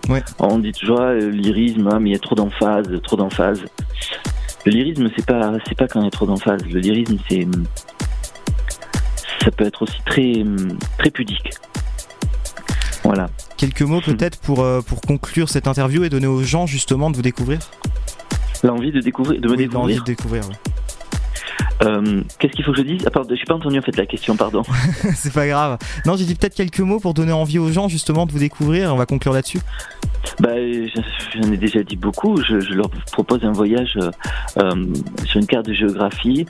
[0.09, 0.22] Ouais.
[0.38, 3.64] On dit toujours ah, le lyrisme, ah, mais il y a trop d'emphase, trop d'emphase.
[4.66, 6.62] Le lyrisme, c'est pas, c'est pas quand il y a trop d'emphase.
[6.70, 7.46] Le lyrisme, c'est,
[9.42, 10.42] ça peut être aussi très,
[10.98, 11.50] très pudique.
[13.05, 13.29] Voilà.
[13.57, 17.17] Quelques mots peut-être pour, euh, pour conclure cette interview et donner aux gens justement de
[17.17, 17.59] vous découvrir
[18.62, 20.01] L'envie de découvrir, de me Oui, l'envie découvrir.
[20.01, 20.55] de découvrir, ouais.
[21.83, 23.03] Euh, Qu'est-ce qu'il faut que je dise?
[23.07, 24.62] Ah, pardon, Je n'ai pas entendu en fait la question, pardon.
[25.14, 25.77] c'est pas grave.
[26.07, 28.93] Non, j'ai dit peut-être quelques mots pour donner envie aux gens justement de vous découvrir.
[28.95, 29.61] On va conclure là-dessus.
[30.40, 30.88] Bah, je-
[31.35, 32.37] j'en ai déjà dit beaucoup.
[32.43, 33.99] Je, je leur propose un voyage
[34.57, 34.85] euh,
[35.27, 36.47] sur une carte de géographie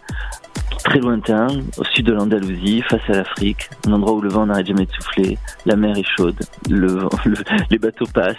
[0.85, 1.47] très lointain,
[1.79, 4.93] au sud de l'Andalousie, face à l'Afrique, un endroit où le vent n'arrête jamais de
[4.93, 6.37] souffler, la mer est chaude,
[6.69, 7.37] le, vent- le-
[7.71, 8.37] les bateaux passent,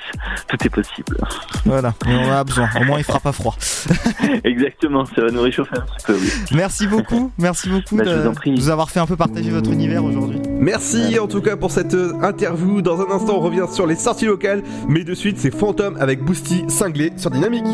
[0.47, 1.17] tout est possible.
[1.65, 2.69] Voilà, et on en a besoin.
[2.79, 3.55] Au moins, il fera pas froid.
[4.43, 6.13] Exactement, ça va nous réchauffer un petit peu.
[6.13, 6.29] Oui.
[6.53, 8.51] Merci beaucoup, merci beaucoup Bah, je de vous en prie.
[8.51, 10.39] nous avoir fait un peu partager votre univers aujourd'hui.
[10.59, 12.81] Merci en tout cas pour cette euh, interview.
[12.81, 14.61] Dans un instant, on revient sur les sorties locales.
[14.87, 17.65] Mais de suite, c'est Fantôme avec Boosty cinglé sur Dynamique.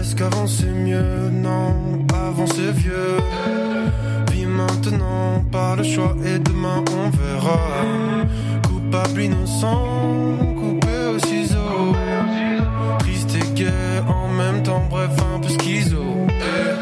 [0.00, 1.30] Est-ce qu'avant c'est mieux?
[1.32, 1.74] Non,
[2.12, 2.92] avant c'est vieux.
[4.58, 7.60] Maintenant, pas le choix et demain on verra.
[8.66, 9.84] Coupable, innocent,
[10.58, 11.94] coupé au ciseau.
[12.98, 16.02] Triste et gai en même temps, bref, un peu schizo.
[16.28, 16.74] Eh.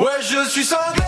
[0.00, 1.03] Ouais, je suis cinglé.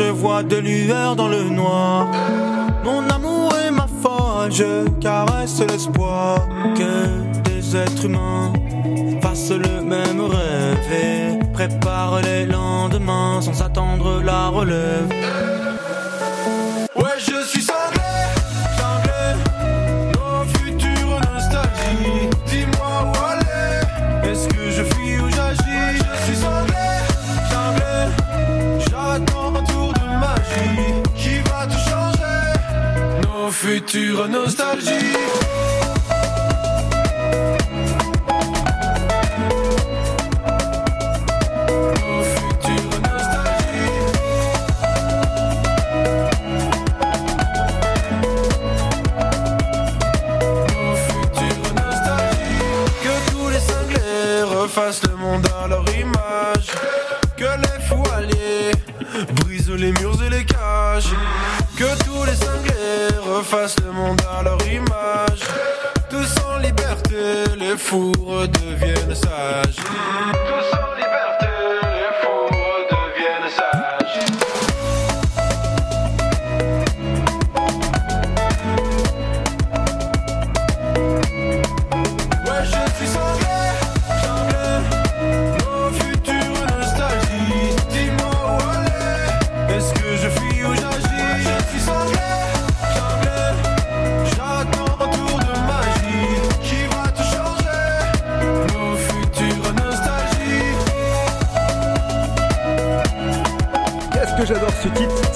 [0.00, 2.06] Je vois des lueurs dans le noir.
[2.84, 6.92] Mon amour est ma folle, je caresse l'espoir que
[7.48, 8.52] des êtres humains
[9.20, 15.59] fassent le même rêve et préparent les lendemains sans attendre la relève.
[53.50, 56.66] Les cinglés refassent le monde à leur image.
[57.36, 57.80] Que les
[58.14, 58.70] alliés
[59.34, 61.12] brisent les murs et les cages.
[61.76, 63.79] Que tous les cinglés refassent
[67.12, 69.76] les fous redeviennent sages.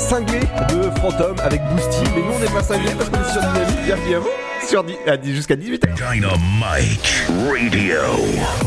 [0.09, 2.03] Cinglé de Phantom avec Boosty.
[2.15, 3.85] Mais nous on n'est pas cinglé parce qu'on est sur Dynamique.
[3.87, 4.29] Bienvenue à vous.
[4.69, 5.95] Sur di- à di- jusqu'à 18h.
[5.95, 8.01] Dynamite Radio.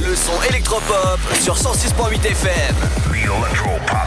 [0.02, 2.76] Le son électropop sur 106.8 FM.
[3.12, 4.07] The Electro Pop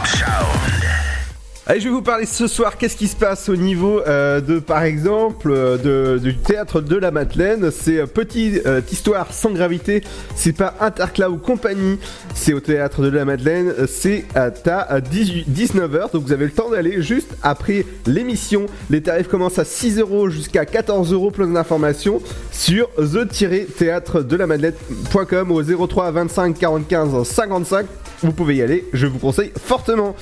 [1.71, 2.77] Allez, je vais vous parler ce soir.
[2.77, 7.11] Qu'est-ce qui se passe au niveau euh, de, par exemple, euh, du théâtre de la
[7.11, 8.61] Madeleine C'est euh, petite
[8.91, 10.03] histoire sans gravité.
[10.35, 11.97] C'est pas Intercloud Compagnie.
[12.35, 13.73] C'est au théâtre de la Madeleine.
[13.87, 14.51] C'est à,
[14.81, 16.11] à 19h.
[16.11, 18.65] Donc vous avez le temps d'aller juste après l'émission.
[18.89, 21.31] Les tarifs commencent à 6 euros jusqu'à 14 euros.
[21.31, 27.85] Plein d'informations sur the-théâtre de la Madeleine.com au 03 25 45 55.
[28.23, 28.83] Vous pouvez y aller.
[28.91, 30.17] Je vous conseille fortement.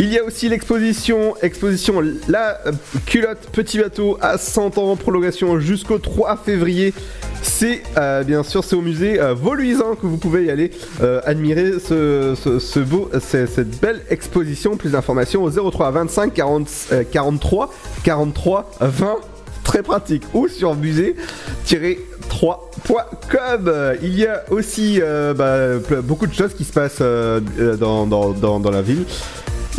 [0.00, 2.60] Il y a aussi l'exposition, exposition La
[3.04, 6.94] culotte petit bateau à 100 ans, prolongation jusqu'au 3 février.
[7.42, 10.70] C'est euh, bien sûr c'est au musée euh, que vous pouvez y aller
[11.02, 14.76] euh, admirer cette belle exposition.
[14.76, 17.74] Plus d'informations au 03 25 40, euh, 43
[18.04, 19.16] 43 20
[19.64, 23.72] très pratique ou sur musée-3.com.
[24.00, 29.04] Il y a aussi euh, bah, beaucoup de choses qui se passent dans la ville.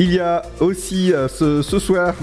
[0.01, 2.13] Il y a aussi euh, ce, soir.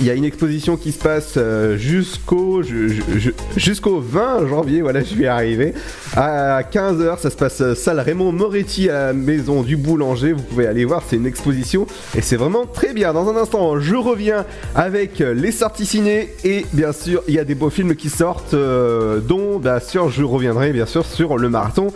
[0.00, 4.46] Il y a une exposition qui se passe euh, jusqu'au ju- ju- ju- jusqu'au 20
[4.48, 5.72] janvier, voilà, je vais arriver.
[6.16, 10.32] À 15h, ça se passe euh, salle Raymond Moretti à la maison du boulanger.
[10.32, 11.86] Vous pouvez aller voir, c'est une exposition
[12.16, 13.12] et c'est vraiment très bien.
[13.12, 14.44] Dans un instant, je reviens
[14.76, 18.54] avec les sorties ciné et bien sûr, il y a des beaux films qui sortent,
[18.54, 21.92] dont bien sûr, je reviendrai bien sûr sur le marathon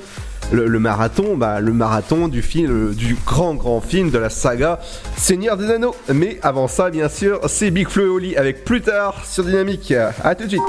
[0.53, 4.80] le, marathon, bah, le marathon du film, du grand grand film de la saga
[5.16, 5.94] Seigneur des Anneaux.
[6.12, 9.92] Mais avant ça, bien sûr, c'est Big Flo et Oli avec plus tard sur Dynamique.
[10.24, 10.62] À tout de suite.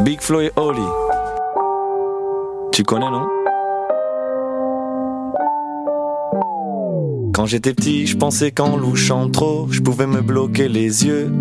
[0.00, 0.80] Big Flo et Oli.
[2.72, 3.26] Tu connais, non?
[7.34, 11.32] Quand j'étais petit, je pensais qu'en louchant trop, je pouvais me bloquer les yeux.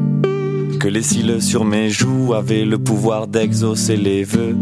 [0.80, 4.55] Que les cils sur mes joues avaient le pouvoir d'exaucer les vœux.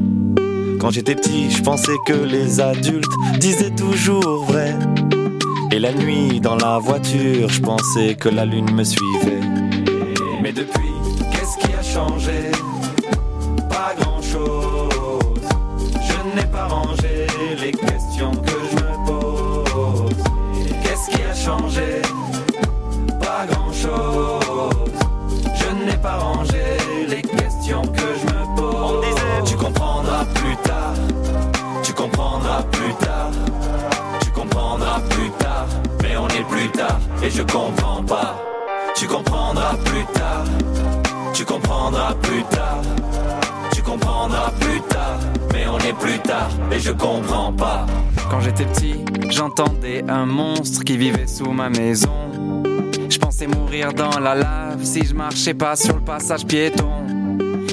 [0.85, 3.09] Quand j'étais petit, je pensais que les adultes
[3.39, 4.75] disaient toujours vrai.
[5.71, 9.41] Et la nuit, dans la voiture, je pensais que la lune me suivait.
[10.43, 10.91] Mais depuis,
[37.23, 38.35] et je comprends pas.
[38.95, 40.45] Tu comprendras plus tard.
[41.33, 42.81] Tu comprendras plus tard.
[43.73, 45.19] Tu comprendras plus tard.
[45.53, 47.85] Mais on est plus tard et je comprends pas.
[48.29, 52.63] Quand j'étais petit, j'entendais un monstre qui vivait sous ma maison.
[53.09, 56.89] Je pensais mourir dans la lave si je marchais pas sur le passage piéton.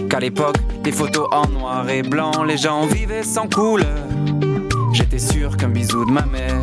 [0.08, 4.06] Qu'à l'époque, les photos en noir et blanc, les gens vivaient sans couleur.
[4.92, 6.62] J'étais sûr qu'un bisou de ma mère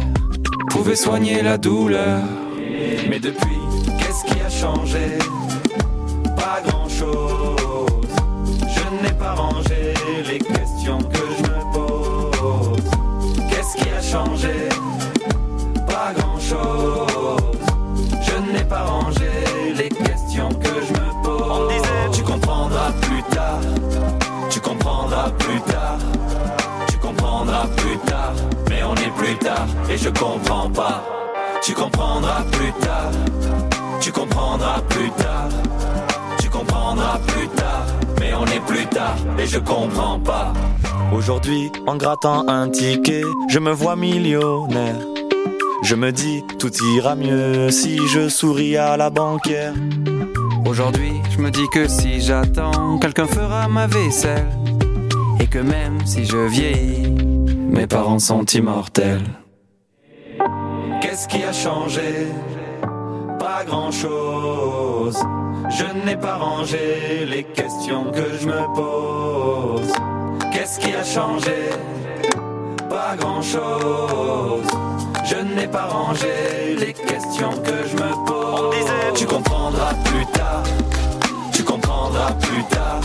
[0.80, 2.22] pouvait soigner la douleur.
[3.10, 3.60] Mais depuis,
[3.98, 5.18] qu'est-ce qui a changé?
[6.38, 7.39] Pas grand-chose.
[29.30, 31.04] Plus tard et je comprends pas.
[31.62, 33.12] Tu comprendras plus tard.
[34.02, 35.50] Tu comprendras plus tard.
[36.40, 37.86] Tu Tu comprendras plus tard,
[38.20, 40.52] mais on est plus tard et je comprends pas.
[41.14, 45.00] Aujourd'hui, en grattant un ticket, je me vois millionnaire.
[45.84, 49.74] Je me dis, tout ira mieux si je souris à la banquière.
[50.66, 54.50] Aujourd'hui, je me dis que si j'attends, quelqu'un fera ma vaisselle.
[55.40, 57.29] Et que même si je vieillis,
[57.70, 59.24] mes parents sont immortels.
[61.02, 62.28] Qu'est-ce qui a changé?
[63.40, 65.18] Pas grand chose.
[65.70, 69.92] Je n'ai pas rangé les questions que je me pose.
[70.52, 71.70] Qu'est-ce qui a changé?
[72.90, 74.68] Pas grand chose.
[75.26, 78.76] Je n'ai pas rangé les questions que je me pose.
[79.16, 80.64] Tu comprendras plus tard.
[81.54, 83.02] Tu comprendras plus tard.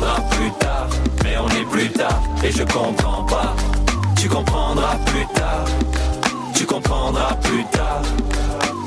[0.00, 0.88] Comprendras plus tard.
[1.22, 3.54] Mais on est plus tard et je comprends pas.
[4.16, 5.64] Tu comprendras plus tard.
[6.54, 8.02] Tu comprendras plus tard.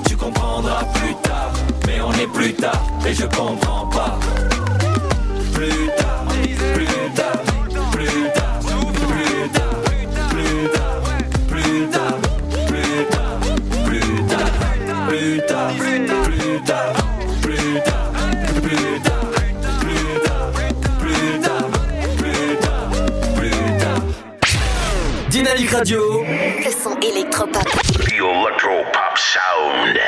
[0.07, 1.51] Tu comprendras plus tard.
[1.85, 4.17] Mais on est plus tard et je comprends pas.
[5.53, 6.25] Plus tard,
[6.73, 7.32] plus tard,
[25.73, 26.23] Radio.
[26.23, 27.63] Le son électropop.
[27.63, 30.02] The Electro Pop Sound.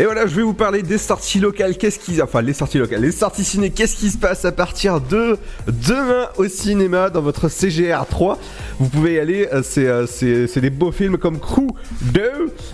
[0.00, 1.76] Et voilà, je vais vous parler des sorties locales.
[1.76, 3.68] Qu'est-ce qui, enfin les sorties locales, les sorties ciné.
[3.68, 5.36] Qu'est-ce qui se passe à partir de
[5.68, 8.38] demain au cinéma dans votre CGR 3
[8.78, 9.46] Vous pouvez y aller.
[9.52, 11.66] euh, C'est euh, c'est des beaux films comme Crew
[12.00, 12.22] 2.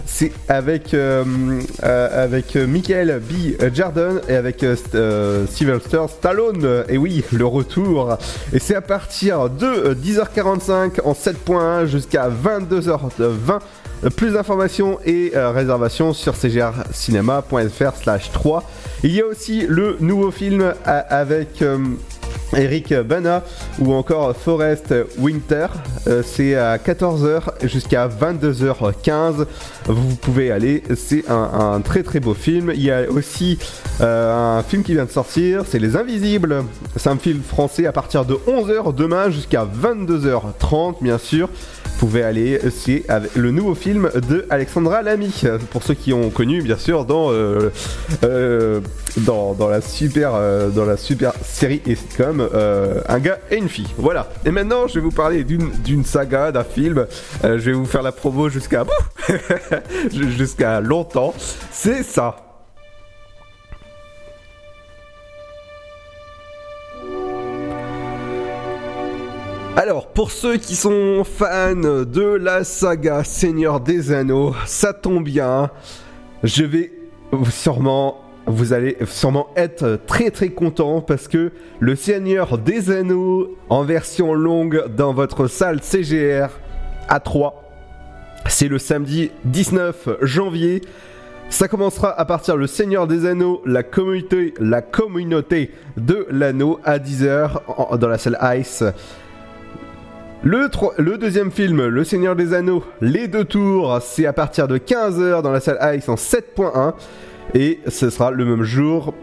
[0.07, 1.25] C'est avec euh,
[1.83, 3.61] euh, avec Michael B.
[3.75, 6.85] Jordan et avec euh, St- Sylvester Stallone.
[6.89, 8.19] Et oui, le retour.
[8.53, 13.59] Et c'est à partir de euh, 10h45 en 7.1 jusqu'à 22h20.
[14.05, 18.63] Euh, Plus d'informations et euh, réservations sur cgrcinéma.fr slash 3.
[19.03, 21.79] Il y a aussi le nouveau film a- avec euh,
[22.55, 23.43] Eric Bana
[23.79, 25.67] ou encore Forest Winter.
[26.07, 29.47] Euh, c'est à 14h jusqu'à 22h15.
[29.87, 32.73] Vous pouvez aller, c'est un, très très beau film.
[32.75, 33.59] Il y a aussi
[34.01, 36.65] euh, un film qui vient de sortir, c'est Les Invisibles.
[36.97, 41.49] C'est un film français à partir de 11h demain jusqu'à 22h30 bien sûr.
[41.85, 45.33] Vous pouvez aller, c'est le nouveau film de Alexandra Lamy.
[45.71, 47.71] Pour ceux qui ont connu bien sûr dans euh,
[50.85, 51.95] la super série et
[52.41, 53.89] euh, un gars et une fille.
[53.97, 54.29] Voilà.
[54.45, 57.07] Et maintenant, je vais vous parler d'une saga, d'un film.
[57.45, 58.85] Euh, je vais vous faire la promo jusqu'à
[60.13, 61.35] jusqu'à longtemps.
[61.71, 62.37] C'est ça.
[69.77, 75.71] Alors, pour ceux qui sont fans de la saga Seigneur des Anneaux, ça tombe bien.
[76.43, 76.93] Je vais
[77.51, 83.83] sûrement, vous allez sûrement être très très content parce que le Seigneur des Anneaux en
[83.83, 86.49] version longue dans votre salle CGR
[87.09, 87.63] à 3,
[88.49, 90.81] c'est le samedi 19 janvier.
[91.49, 94.53] Ça commencera à partir le Seigneur des Anneaux, la communauté,
[95.97, 98.83] de l'anneau à 10h en- dans la salle Ice.
[100.43, 100.69] Le,
[100.99, 105.43] le deuxième film, Le Seigneur des Anneaux, Les Deux Tours, c'est à partir de 15h
[105.43, 106.95] dans la salle Ice en 7.1
[107.55, 109.15] et ce sera le même jour.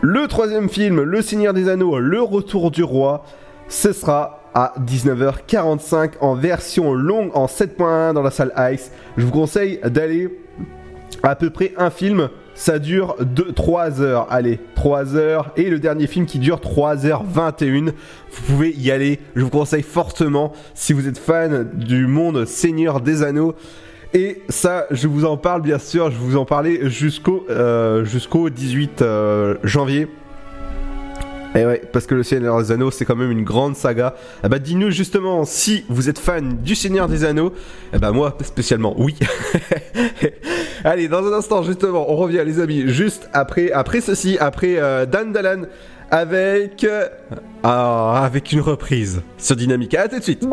[0.00, 3.24] Le troisième film, Le Seigneur des Anneaux, Le Retour du Roi,
[3.68, 8.90] ce sera à 19h45 en version longue en 7.1 dans la salle Ice.
[9.16, 10.38] Je vous conseille d'aller
[11.22, 13.16] à peu près un film, ça dure
[13.54, 14.26] 3 heures.
[14.30, 15.52] Allez, 3 heures.
[15.56, 17.92] Et le dernier film qui dure 3h21.
[18.30, 19.20] Vous pouvez y aller.
[19.36, 23.54] Je vous conseille fortement si vous êtes fan du monde Seigneur des Anneaux.
[24.14, 26.10] Et ça, je vous en parle bien sûr.
[26.10, 30.08] Je vous en parler jusqu'au euh, jusqu'au 18 euh, janvier.
[31.54, 34.14] Et ouais, parce que le Seigneur des Anneaux, c'est quand même une grande saga.
[34.42, 37.52] Ah bah dis-nous justement si vous êtes fan du Seigneur des Anneaux.
[37.92, 39.18] Eh bah moi spécialement, oui.
[40.84, 45.04] Allez, dans un instant justement, on revient les amis, juste après, après ceci, après euh,
[45.04, 45.62] Dan Dalan
[46.10, 47.08] avec euh,
[47.62, 50.02] ah, avec une reprise sur Dynamica.
[50.02, 50.46] À tout de suite.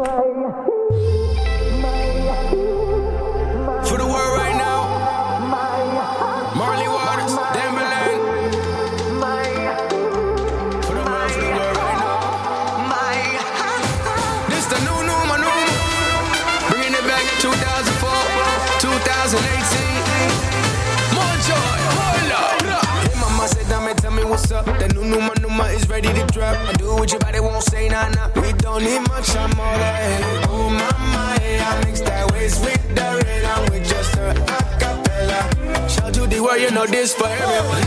[26.02, 26.56] Ready to drop.
[26.68, 28.30] I do what your body won't say, nah, nah.
[28.36, 30.48] We don't need much, I'm all that.
[30.50, 33.10] Oh, mama, hey, I mix that waist with the.
[33.46, 35.90] I'm with just a acapella.
[35.90, 37.84] Shout to the world, you know this for everyone.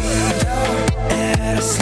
[1.11, 1.79] Es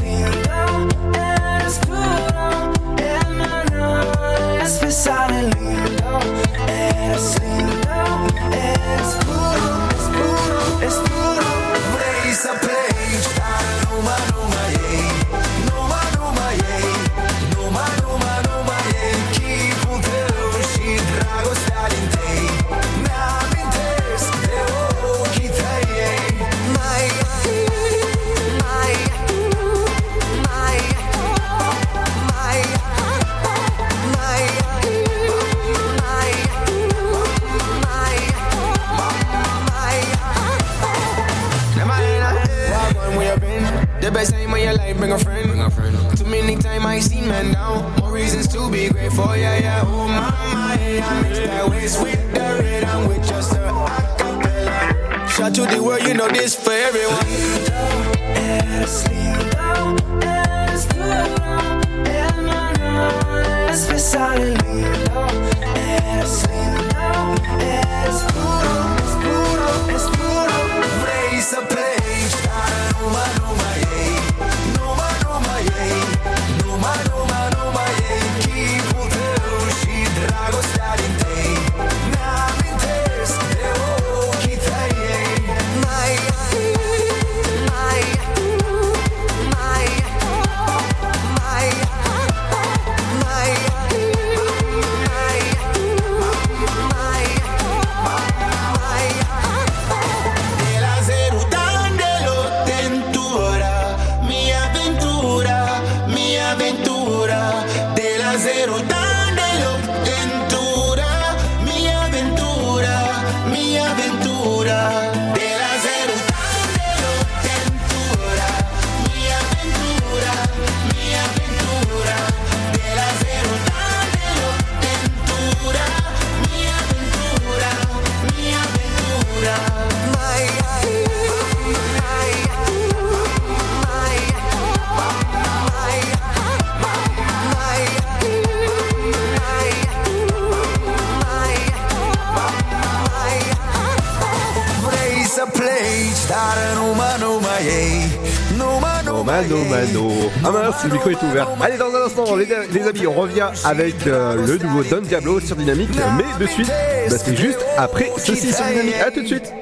[150.71, 151.49] Mince, le micro est ouvert.
[151.61, 155.57] Allez, dans un instant, les, amis, on revient avec euh, le nouveau Don Diablo sur
[155.57, 155.91] Dynamique.
[156.17, 156.71] Mais de suite,
[157.11, 158.95] bah, c'est juste après ceci sur Dynamique.
[159.05, 159.53] A tout de suite.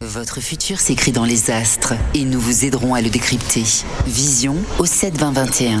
[0.00, 3.64] Votre futur s'écrit dans les astres et nous vous aiderons à le décrypter.
[4.06, 5.80] Vision au 7 20 21.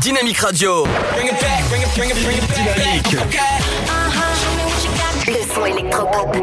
[0.00, 0.84] Dynamique Radio.
[2.54, 3.16] Dynamique.
[5.26, 6.36] Le son électropop.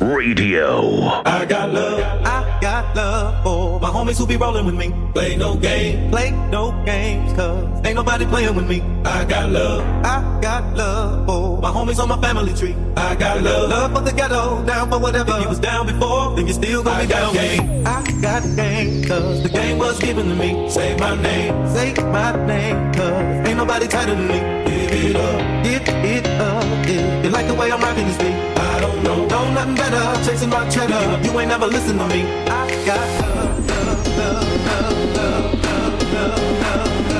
[0.00, 1.22] Radio.
[1.24, 4.92] I got love, I got love for my homies who be rolling with me.
[5.12, 8.82] Play no game, play no games, cause ain't nobody playing with me.
[9.04, 12.74] I got love, I got love for my homies on my family tree.
[12.96, 15.32] I got love, love for the ghetto, down for whatever.
[15.36, 17.34] If you was down before, then you still gonna be down.
[17.34, 17.86] Game.
[17.86, 20.68] I got game, cause the game was given to me.
[20.68, 24.40] Say my name, say my name, cause ain't nobody tighter than me.
[24.66, 28.53] Give it up, give it up, if you like the way I'm rocking this beat
[29.02, 30.24] no, no, nothing better.
[30.24, 31.20] Chasing my cheddar.
[31.24, 32.22] You ain't never listen to me.
[32.46, 37.14] I got love, love, love, love, love, love, love, love.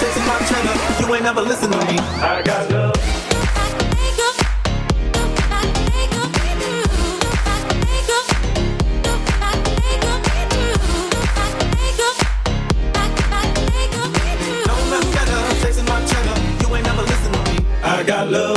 [0.00, 1.98] Chasing my cheddar, you ain't never listen to me.
[1.98, 3.17] I got love.
[18.08, 18.47] Got love.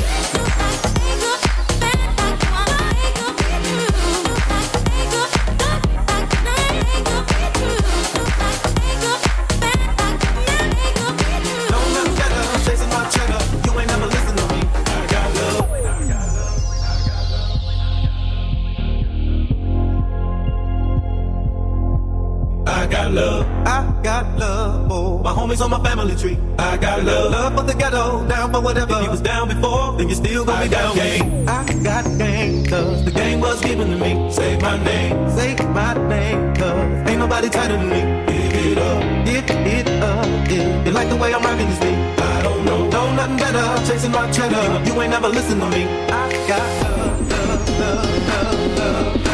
[26.01, 26.37] family tree.
[26.57, 28.95] I got love, love for the ghetto, down for whatever.
[28.95, 30.95] If you was down before, then you still gonna I be down.
[30.95, 31.49] Gang.
[31.49, 34.31] I got gang, cause the game was given to me.
[34.31, 38.01] Say my name, say my name, cause ain't nobody tighter than me.
[38.33, 40.85] Give it up, give it up, yeah.
[40.85, 41.97] You like the way I'm rocking this beat?
[42.19, 43.65] I don't know, know nothing better.
[43.87, 45.83] Chasing my cheddar, you ain't never listen to me.
[46.09, 49.25] I got love, love, love, love, love,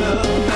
[0.00, 0.55] love, love.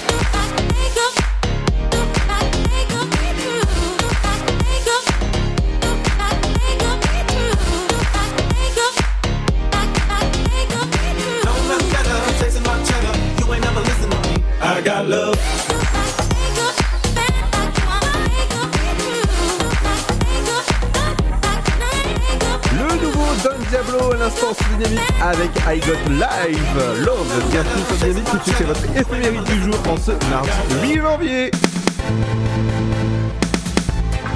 [25.31, 27.05] Avec I Got Live.
[27.05, 30.49] Love, bienvenue sur Dynamique, tout de suite c'est votre éphéméride du jour en ce mardi
[30.83, 31.51] 8 janvier.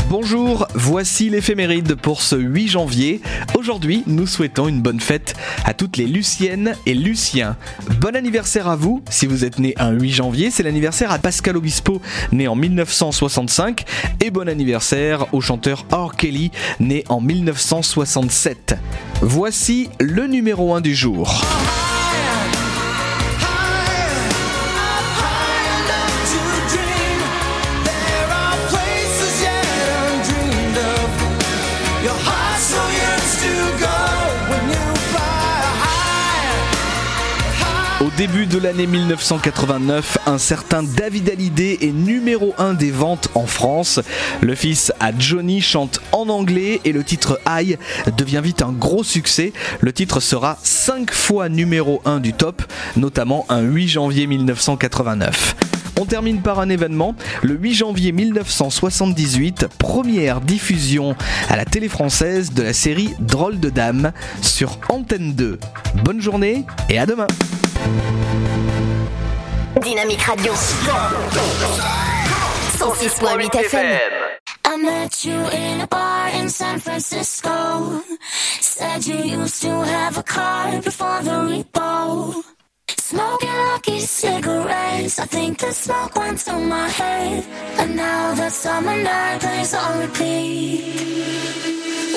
[0.10, 3.22] Bonjour, voici l'éphéméride pour ce 8 janvier.
[3.66, 7.58] Aujourd'hui, nous souhaitons une bonne fête à toutes les Luciennes et Luciens.
[8.00, 11.58] Bon anniversaire à vous, si vous êtes né un 8 janvier, c'est l'anniversaire à Pascal
[11.58, 12.00] Obispo,
[12.32, 13.84] né en 1965,
[14.24, 18.76] et bon anniversaire au chanteur Or Kelly, né en 1967.
[19.24, 21.42] Voici le numéro 1 du jour.
[38.06, 43.48] Au début de l'année 1989, un certain David Hallyday est numéro 1 des ventes en
[43.48, 44.00] France.
[44.42, 47.80] Le fils à Johnny chante en anglais et le titre High
[48.16, 49.54] devient vite un gros succès.
[49.80, 52.62] Le titre sera 5 fois numéro 1 du top,
[52.96, 55.56] notamment un 8 janvier 1989.
[56.00, 57.16] On termine par un événement.
[57.42, 61.16] Le 8 janvier 1978, première diffusion
[61.50, 65.58] à la télé française de la série Drôle de Dame sur Antenne 2.
[66.04, 67.26] Bonne journée et à demain.
[69.82, 70.54] Dynamique Radio.
[72.78, 74.10] 106.8 FM.
[74.66, 78.02] I met you in a bar in San Francisco.
[78.60, 82.55] Said you used to have a car before the repo.
[83.08, 85.20] Smoking lucky cigarettes.
[85.20, 87.46] I think the smoke went to my head.
[87.78, 90.82] And now that summer night plays on repeat.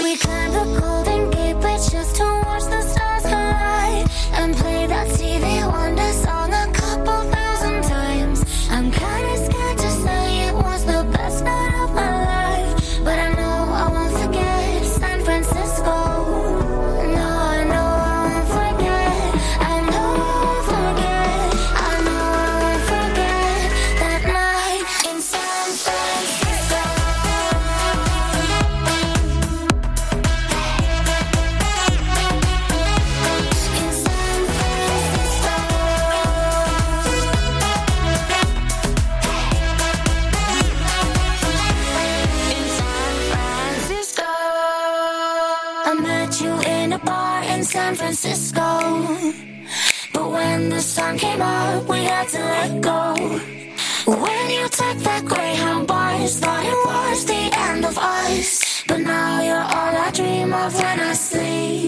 [0.03, 4.07] We climbed the Golden Gate Bridge just to watch the stars collide.
[4.33, 7.48] And play that TV Wonder song a couple times.
[50.89, 53.15] Sun came up, we had to let go.
[54.07, 58.85] When you took that Greyhound bus, thought it was the end of us.
[58.89, 61.88] But now you're all I dream of when I sleep.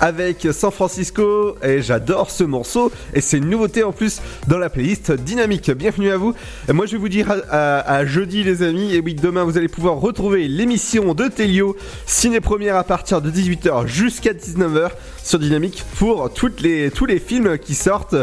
[0.00, 4.70] Avec San Francisco et j'adore ce morceau et c'est une nouveauté en plus dans la
[4.70, 5.70] playlist dynamique.
[5.70, 6.34] Bienvenue à vous.
[6.72, 9.96] Moi je vais vous dire à, jeudi les amis et oui demain vous allez pouvoir
[9.96, 11.76] retrouver l'émission de Telio
[12.06, 14.88] ciné première à partir de 18h jusqu'à 19h
[15.22, 16.28] sur Dynamique pour
[16.60, 18.16] les, tous les films qui sortent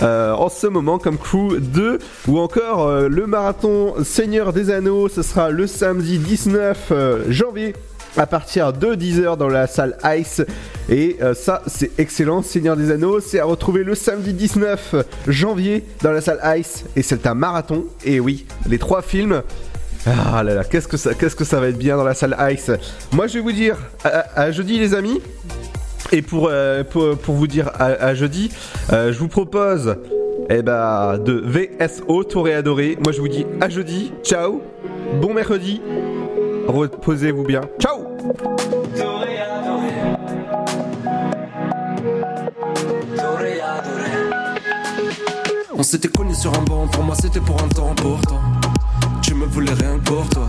[0.00, 1.98] euh, en ce moment comme Crew 2
[2.28, 7.74] ou encore euh, le marathon Seigneur des Anneaux ce sera le samedi 19 euh, janvier
[8.16, 10.42] à partir de 10h dans la salle Ice.
[10.88, 12.42] Et euh, ça, c'est excellent.
[12.42, 14.94] Seigneur des Anneaux, c'est à retrouver le samedi 19
[15.28, 16.84] janvier dans la salle Ice.
[16.96, 17.84] Et c'est un marathon.
[18.04, 19.42] Et oui, les trois films.
[20.06, 22.70] Ah là là, qu'est-ce que ça, va être bien dans la salle Ice.
[23.12, 25.20] Moi, je vais vous dire à, jeudi, les amis.
[26.10, 28.50] Et pour, euh, vous dire à, jeudi,
[28.92, 29.96] euh, je vous propose
[30.50, 32.98] eh ben, de VSO Toréadoré.
[33.02, 34.12] Moi, je vous dis à jeudi.
[34.24, 34.60] Ciao.
[35.20, 35.80] Bon mercredi.
[36.72, 37.60] Reposez-vous bien.
[37.78, 38.06] Ciao.
[45.76, 48.40] On s'était connus sur un banc, pour moi c'était pour un temps pourtant.
[49.20, 50.48] Tu me voulais rien pour toi.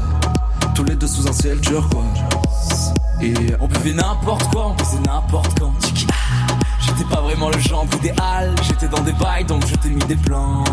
[0.76, 2.94] Tous les deux sous un ciel turquoise.
[3.22, 5.74] Et On buvait n'importe quoi, on faisait n'importe quand.
[6.12, 10.04] Ah, J'étais pas vraiment le genre idéal, j'étais dans des bails donc je t'ai mis
[10.06, 10.64] des plans.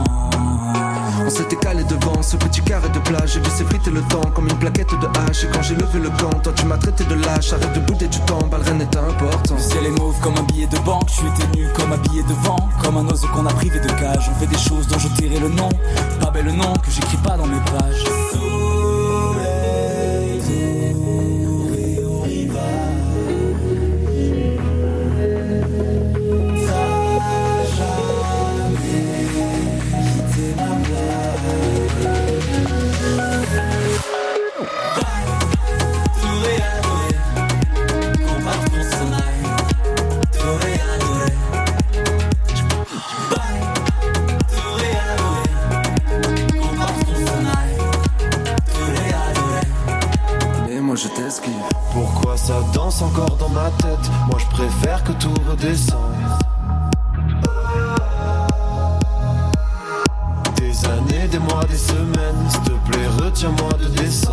[1.25, 3.33] On s'était calé devant ce petit carré de plage.
[3.35, 5.45] J'ai vu s'effriter le temps comme une plaquette de hache.
[5.45, 7.53] Et quand j'ai levé le camp, toi tu m'as traité de lâche.
[7.53, 9.55] Arrête de bouder du temps, rien n'est important.
[9.55, 12.23] Le ciel est mauve comme un billet de banque, je étais nu comme un billet
[12.23, 14.31] de vent, comme un oiseau qu'on a privé de cage.
[14.31, 15.69] On fait des choses dont je tairai le nom,
[16.21, 18.80] pas bel nom que j'écris pas dans mes pages.
[52.51, 56.01] Ça danse encore dans ma tête Moi je préfère que tout redescende.
[60.57, 62.41] Des années, des mois, des semaines.
[62.49, 64.30] S'il te plaît, retiens-moi de décembre.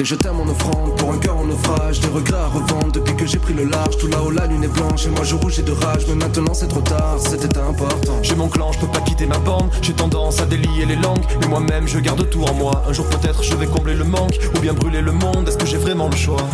[0.00, 2.00] T'es jeté à mon offrande pour un cœur en naufrage.
[2.00, 3.98] Des regrets à revendre depuis que j'ai pris le large.
[3.98, 6.06] Tout là-haut la lune est blanche et moi je rougis de rage.
[6.08, 8.16] Mais maintenant c'est trop tard, c'était important.
[8.22, 9.68] J'ai mon clan, je peux pas quitter ma bande.
[9.82, 12.82] J'ai tendance à délier les langues Mais moi-même je garde tout en moi.
[12.88, 15.66] Un jour peut-être je vais combler le manque Ou bien brûler le monde, est-ce que
[15.66, 16.48] j'ai vraiment le choix?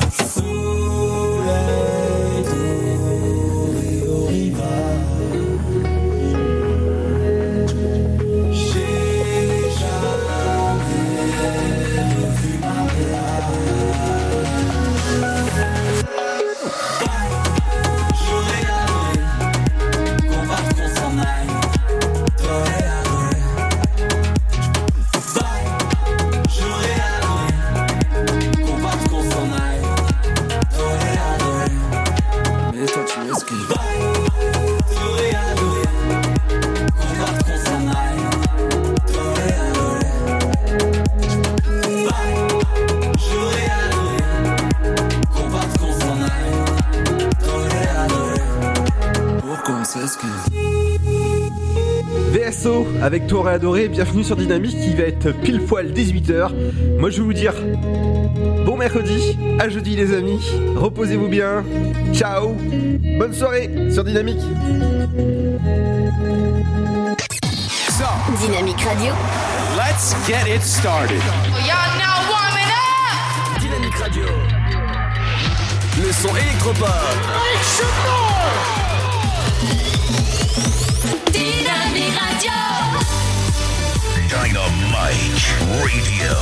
[53.06, 56.50] Avec Touré Adoré, bienvenue sur Dynamique qui va être pile poil 18h.
[56.98, 57.54] Moi je vais vous dire
[58.64, 60.40] bon mercredi, à jeudi les amis,
[60.74, 61.64] reposez-vous bien,
[62.12, 62.56] ciao,
[63.16, 64.40] bonne soirée sur Dynamique.
[68.40, 69.14] Dynamique Radio.
[69.76, 71.22] Let's get it started.
[71.64, 73.60] Y'all now warming up!
[73.60, 74.24] Dynamique Radio.
[76.02, 76.88] Le son électropop.
[79.60, 80.85] Dynamique
[85.06, 86.34] Radio.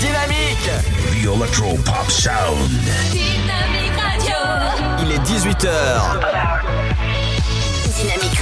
[0.00, 0.70] Dynamique.
[1.12, 2.68] The Electro Pop Sound.
[3.12, 4.34] Dynamique Radio!
[5.00, 6.18] Il est 18h.
[7.94, 8.22] Dynamique